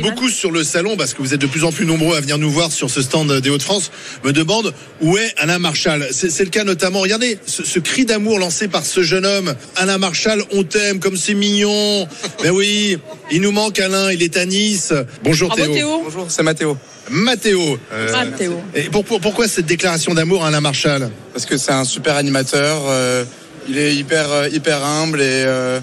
[0.00, 2.36] Beaucoup sur le salon, parce que vous êtes de plus en plus nombreux à venir
[2.38, 3.90] nous voir sur ce stand des Hauts-de-France,
[4.22, 6.06] me demandent où est Alain Marchal.
[6.12, 9.54] C'est le cas notamment, regardez, ce, ce cri d'amour lancé par ce jeune homme.
[9.76, 12.06] Alain Marchal, on t'aime, comme c'est mignon.
[12.42, 12.98] Ben oui,
[13.30, 14.92] il nous manque Alain, il est à Nice.
[15.22, 15.74] Bonjour Bravo, Théo.
[15.74, 16.00] Théo.
[16.04, 16.76] Bonjour, c'est Mathéo.
[17.10, 17.78] Mathéo.
[17.92, 18.60] euh, Mathéo.
[18.74, 21.10] Et pour- pour- pourquoi cette déclaration d'amour à Alain Marchal?
[21.32, 22.82] Parce que c'est un super animateur.
[22.88, 23.24] euh,
[23.68, 25.80] il est hyper euh, hyper humble et, euh,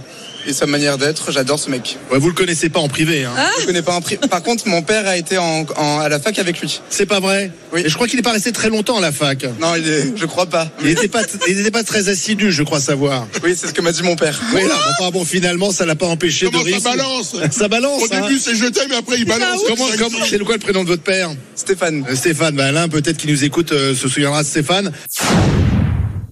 [0.48, 1.98] et sa manière d'être, j'adore ce mec.
[2.12, 3.26] Ouais, vous le connaissez pas en privé.
[3.26, 3.32] Hein.
[3.62, 6.20] Je connais pas en pri- Par contre, mon père a été en, en- à la
[6.20, 6.82] fac avec lui.
[6.90, 7.52] C'est pas vrai?
[7.74, 7.82] Oui.
[7.86, 9.46] Et je crois qu'il n'est pas resté très longtemps à la fac.
[9.60, 10.70] Non, il est, je crois pas.
[10.82, 13.28] Il n'était pas, il était pas très assidu, je crois savoir.
[13.44, 14.40] Oui, c'est ce que m'a dit mon père.
[14.54, 16.98] Oui, là, enfin bon, finalement, ça l'a pas empêché Comment de ça rire.
[16.98, 17.36] balance?
[17.52, 18.02] Ça balance.
[18.02, 18.22] Au hein.
[18.22, 19.60] début, c'est je t'aime, mais après, il balance.
[19.68, 19.86] Comment,
[20.28, 21.30] c'est quoi le prénom de votre père?
[21.56, 22.06] Stéphane.
[22.10, 22.56] Euh, Stéphane.
[22.56, 24.92] Bah, Alain, peut-être qui nous écoute, euh, se souviendra de Stéphane.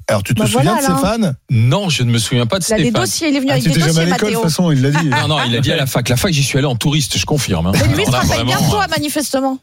[0.10, 0.94] Alors, tu te Bah souviens voilà, de.
[0.98, 1.36] Stéphane?
[1.52, 3.02] Non, je ne me souviens pas de Il a des Stéphane.
[3.02, 4.72] dossiers, il est venu Ah, avec des étais jamais dossiers, à l'école, de toute façon,
[4.72, 5.08] il l'a dit.
[5.08, 6.10] Non, non, il a dit à la fac.
[6.10, 7.68] La fac, j'y suis allé en touriste, je confirme.
[7.68, 7.72] hein.
[7.74, 9.60] Mais lui, il se rappelle bien de toi, manifestement.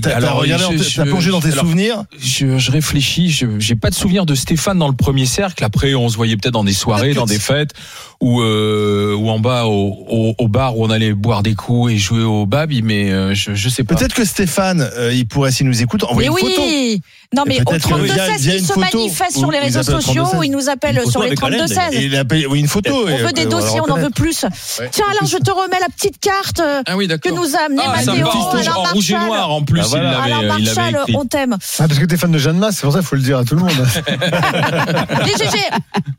[0.00, 4.34] T'as- plongé dans tes alors, souvenirs je, je réfléchis, je j'ai pas de souvenir de
[4.34, 5.64] Stéphane dans le premier cercle.
[5.64, 7.70] Après, on se voyait peut-être dans des soirées, dans des fêtes,
[8.20, 11.92] ou euh, ou en bas au, au, au bar où on allait boire des coups
[11.92, 13.94] et jouer au babi, mais euh, je je sais pas.
[13.94, 16.62] Peut-être que Stéphane, euh, il pourrait, s'il nous écoute, envoyer Mais une photo.
[16.62, 17.00] oui
[17.34, 19.58] Non, mais au peut-être que 32 via- 16, via il se photo, manifeste sur les
[19.58, 21.94] réseaux sociaux 32 ou il nous appelle sur photo les avec 32 Alain, 16.
[22.00, 22.92] Et il appelle, oui, une photo.
[22.94, 24.44] On veut euh, des dossiers, on en veut plus.
[24.90, 27.82] Tiens, Alain, je te remets la petite carte euh, Ah oui, que nous a amené
[27.84, 28.14] Ah, Mathéo.
[28.26, 28.40] sympa, en,
[28.92, 29.61] rouge- Alain Marchal.
[29.62, 30.04] En plus, Ah, voilà.
[30.26, 31.16] il l'avait l'avait Marchal, écrit.
[31.16, 31.56] on t'aime.
[31.78, 33.38] Ah, parce que t'es fan de Jeanne Masse, c'est pour ça qu'il faut le dire
[33.38, 33.70] à tout le monde.
[35.26, 35.58] Les GG,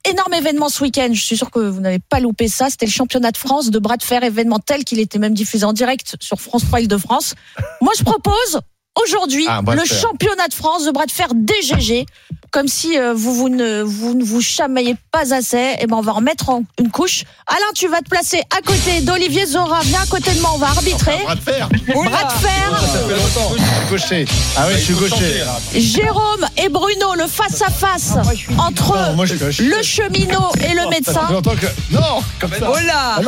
[0.10, 1.10] énorme événement ce week-end.
[1.14, 2.70] Je suis sûr que vous n'avez pas loupé ça.
[2.70, 5.66] C'était le championnat de France de bras de fer événement tel qu'il était même diffusé
[5.66, 7.36] en direct sur France 3 Île-de-France.
[7.82, 8.60] Moi, je propose
[9.02, 12.06] aujourd'hui Ah, le championnat de France de bras de fer DGG.
[12.52, 16.02] Comme si euh, vous, vous, ne, vous ne vous chamaillez pas assez, et ben on
[16.02, 17.24] va remettre en une couche.
[17.48, 19.80] Alain, tu vas te placer à côté d'Olivier Zora.
[19.82, 21.18] Viens à côté de moi, on va arbitrer.
[21.24, 21.68] Bras de fer.
[21.88, 22.84] Bras de fer.
[22.94, 23.56] Ça fait longtemps.
[23.58, 24.26] Je suis gaucher.
[24.56, 25.44] Ah oui, je suis gaucher.
[25.74, 28.18] Jérôme et Bruno, le face-à-face
[28.60, 31.28] entre Non, moi, le cheminot et le médecin.
[31.60, 31.92] Que.
[31.92, 32.72] Non, comme ça.
[32.72, 33.20] Oh là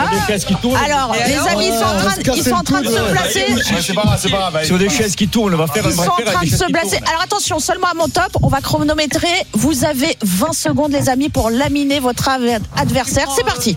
[0.00, 0.76] Ah chaises qui tournent.
[0.84, 3.46] Alors, les amis, ils sont en train, ils sont en train de se placer.
[3.80, 4.64] C'est pas grave, c'est pas grave.
[4.64, 6.58] Sur des chaises qui tournent, on va faire un Ils sont en train de se
[6.58, 7.04] tournent.
[7.08, 9.32] Alors attention, seulement à mon top, on va chronométrer.
[9.52, 12.28] Vous avez 20 secondes, les amis, pour laminer votre
[12.76, 13.28] adversaire.
[13.34, 13.76] C'est parti.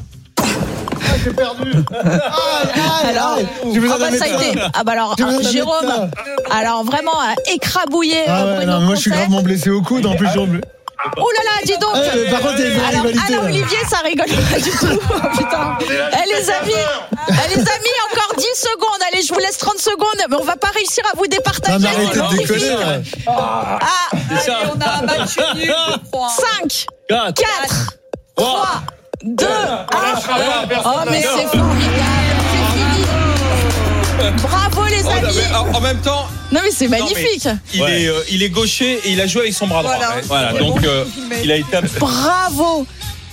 [1.24, 1.72] J'ai perdu.
[3.04, 3.40] Alors,
[3.72, 4.60] J'ai besoin ah bah, ça a été.
[4.74, 5.16] Ah bah alors,
[5.52, 6.12] Jérôme.
[6.52, 9.70] Alors vraiment à écrabouiller Ah euh, ouais, Bruno non, mais moi je suis gravement blessé
[9.70, 10.40] au coude, en plus je
[11.18, 11.95] Oh là là, dis donc.
[11.95, 13.43] Mais par contre, il y a une vraie Alors, là.
[13.45, 14.99] Olivier, ça rigole pas du tout.
[15.10, 15.78] Oh, putain.
[15.82, 16.74] Eh, les amis,
[17.30, 19.01] eh, les amis, encore 10 secondes.
[19.12, 21.74] Allez, je vous laisse 30 secondes, mais on va pas réussir à vous départager.
[21.74, 22.76] Non, mais arrêtez de déconner.
[22.76, 23.01] ouais.
[23.28, 24.58] Ah, C'est ça.
[24.76, 26.30] On a un match nul, je crois.
[26.30, 27.97] 5, 4, 4,
[28.36, 28.68] 3,
[29.24, 29.86] 2, 1.
[30.86, 32.06] Oh, mais c'est formidable.
[32.51, 33.06] C'est fini.
[34.41, 35.76] Bravo, les Oh, non, amis.
[35.76, 37.48] en même temps, Non, mais c'est magnifique.
[37.74, 39.96] il, est, euh, il est gaucher et il a joué avec son bras droit.
[39.96, 40.16] Voilà.
[40.16, 40.22] Ouais.
[40.26, 41.06] Voilà, C'est donc bon, euh,
[41.43, 41.78] il a été.
[42.00, 42.86] Bravo.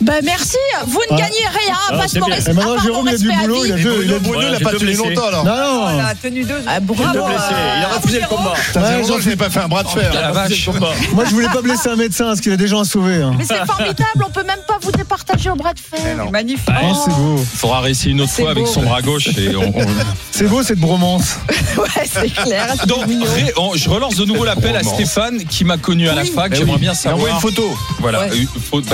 [0.02, 1.16] Ben merci, vous ne Ah.
[1.16, 2.50] gagnez rien, Ah, passe c'est mon respect.
[2.50, 4.48] Et maintenant, Jérôme, il a du boulot, il a deux, il a Bruno, deux.
[4.48, 5.08] Il a pas deux tenu blessés.
[5.14, 5.44] longtemps alors.
[5.44, 5.80] Non, non.
[5.92, 6.54] Voilà, tenue 2.
[6.66, 7.26] Ah, Il est bravo.
[7.26, 7.44] blessé.
[7.78, 8.54] Il a refusé le combat.
[8.72, 10.10] Ça Ouais, fait longtemps j'en que je n'ai pas fait un bras de fer.
[10.12, 10.68] La vache.
[11.14, 13.22] Moi je voulais pas blesser un médecin parce qu'il a des gens à sauver.
[13.22, 13.32] hein.
[13.38, 16.16] Mais c'est formidable, on peut même pas vous départager au bras de fer.
[16.30, 16.68] Magnifique.
[16.82, 17.36] Oh, c'est beau.
[17.38, 19.28] Il faudra réessayer une autre fois avec son bras gauche.
[19.38, 19.86] Et on- on-
[20.32, 21.36] C'est beau cette bromance.
[21.76, 22.74] Ouais, c'est clair.
[22.86, 23.26] Donc, mignon.
[23.34, 24.82] ré- on- je relance de nouveau l'appel à.
[24.82, 26.50] Stéphane qui m'a connu à la fac.
[26.52, 27.34] Eh J'aimerais bien Il a envoyé savoir.
[27.34, 27.78] une photo.
[28.00, 28.20] Voilà.
[28.26, 28.34] Bah,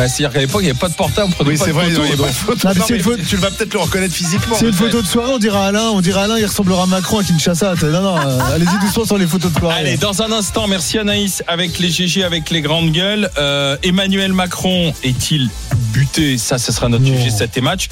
[0.08, 1.32] C'est-à-dire qu'à l'époque, il n'y avait pas de portable.
[1.46, 2.68] Oui, c'est vrai, photo, il y a pas de photo.
[2.68, 4.56] Non, mais Non, c'est mais une faute- Tu vas peut-être le reconnaître physiquement.
[4.58, 7.20] C'est une photo de soirée, on dirait Alain, on dirait Alain, il ressemblera à Macron
[7.20, 7.74] à Kinshasa.
[7.82, 9.80] Non, non, euh, allez-y doucement sur les photos de soirée.
[9.80, 13.30] Allez, dans un instant, merci Anaïs avec les GG, avec les grandes gueules.
[13.38, 15.48] Euh, Emmanuel Macron est-il
[15.92, 16.36] buté?
[16.36, 17.16] Ça, ce sera notre Non.
[17.16, 17.88] sujet cet match.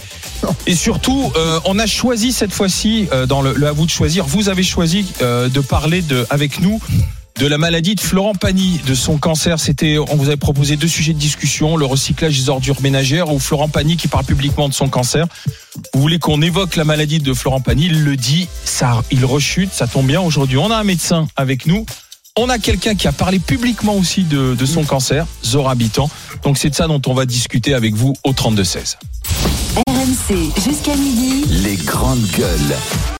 [0.66, 3.90] Et surtout, euh, on a choisi cette fois-ci, euh, dans le, le à vous de
[3.90, 6.80] choisir, vous avez choisi euh, de parler de, avec nous
[7.38, 9.60] de la maladie de Florent Pagny, de son cancer.
[9.60, 13.38] C'était, on vous avait proposé deux sujets de discussion, le recyclage des ordures ménagères ou
[13.38, 15.26] Florent Pagny qui parle publiquement de son cancer.
[15.92, 17.86] Vous voulez qu'on évoque la maladie de Florent Pagny?
[17.86, 20.20] Il le dit, ça, il rechute, ça tombe bien.
[20.20, 21.84] Aujourd'hui, on a un médecin avec nous.
[22.38, 26.10] On a quelqu'un qui a parlé publiquement aussi de, de son cancer, Zora Habitant.
[26.42, 28.96] Donc c'est de ça dont on va discuter avec vous au 32-16.
[29.88, 31.44] RMC jusqu'à midi.
[31.48, 32.76] Les grandes gueules.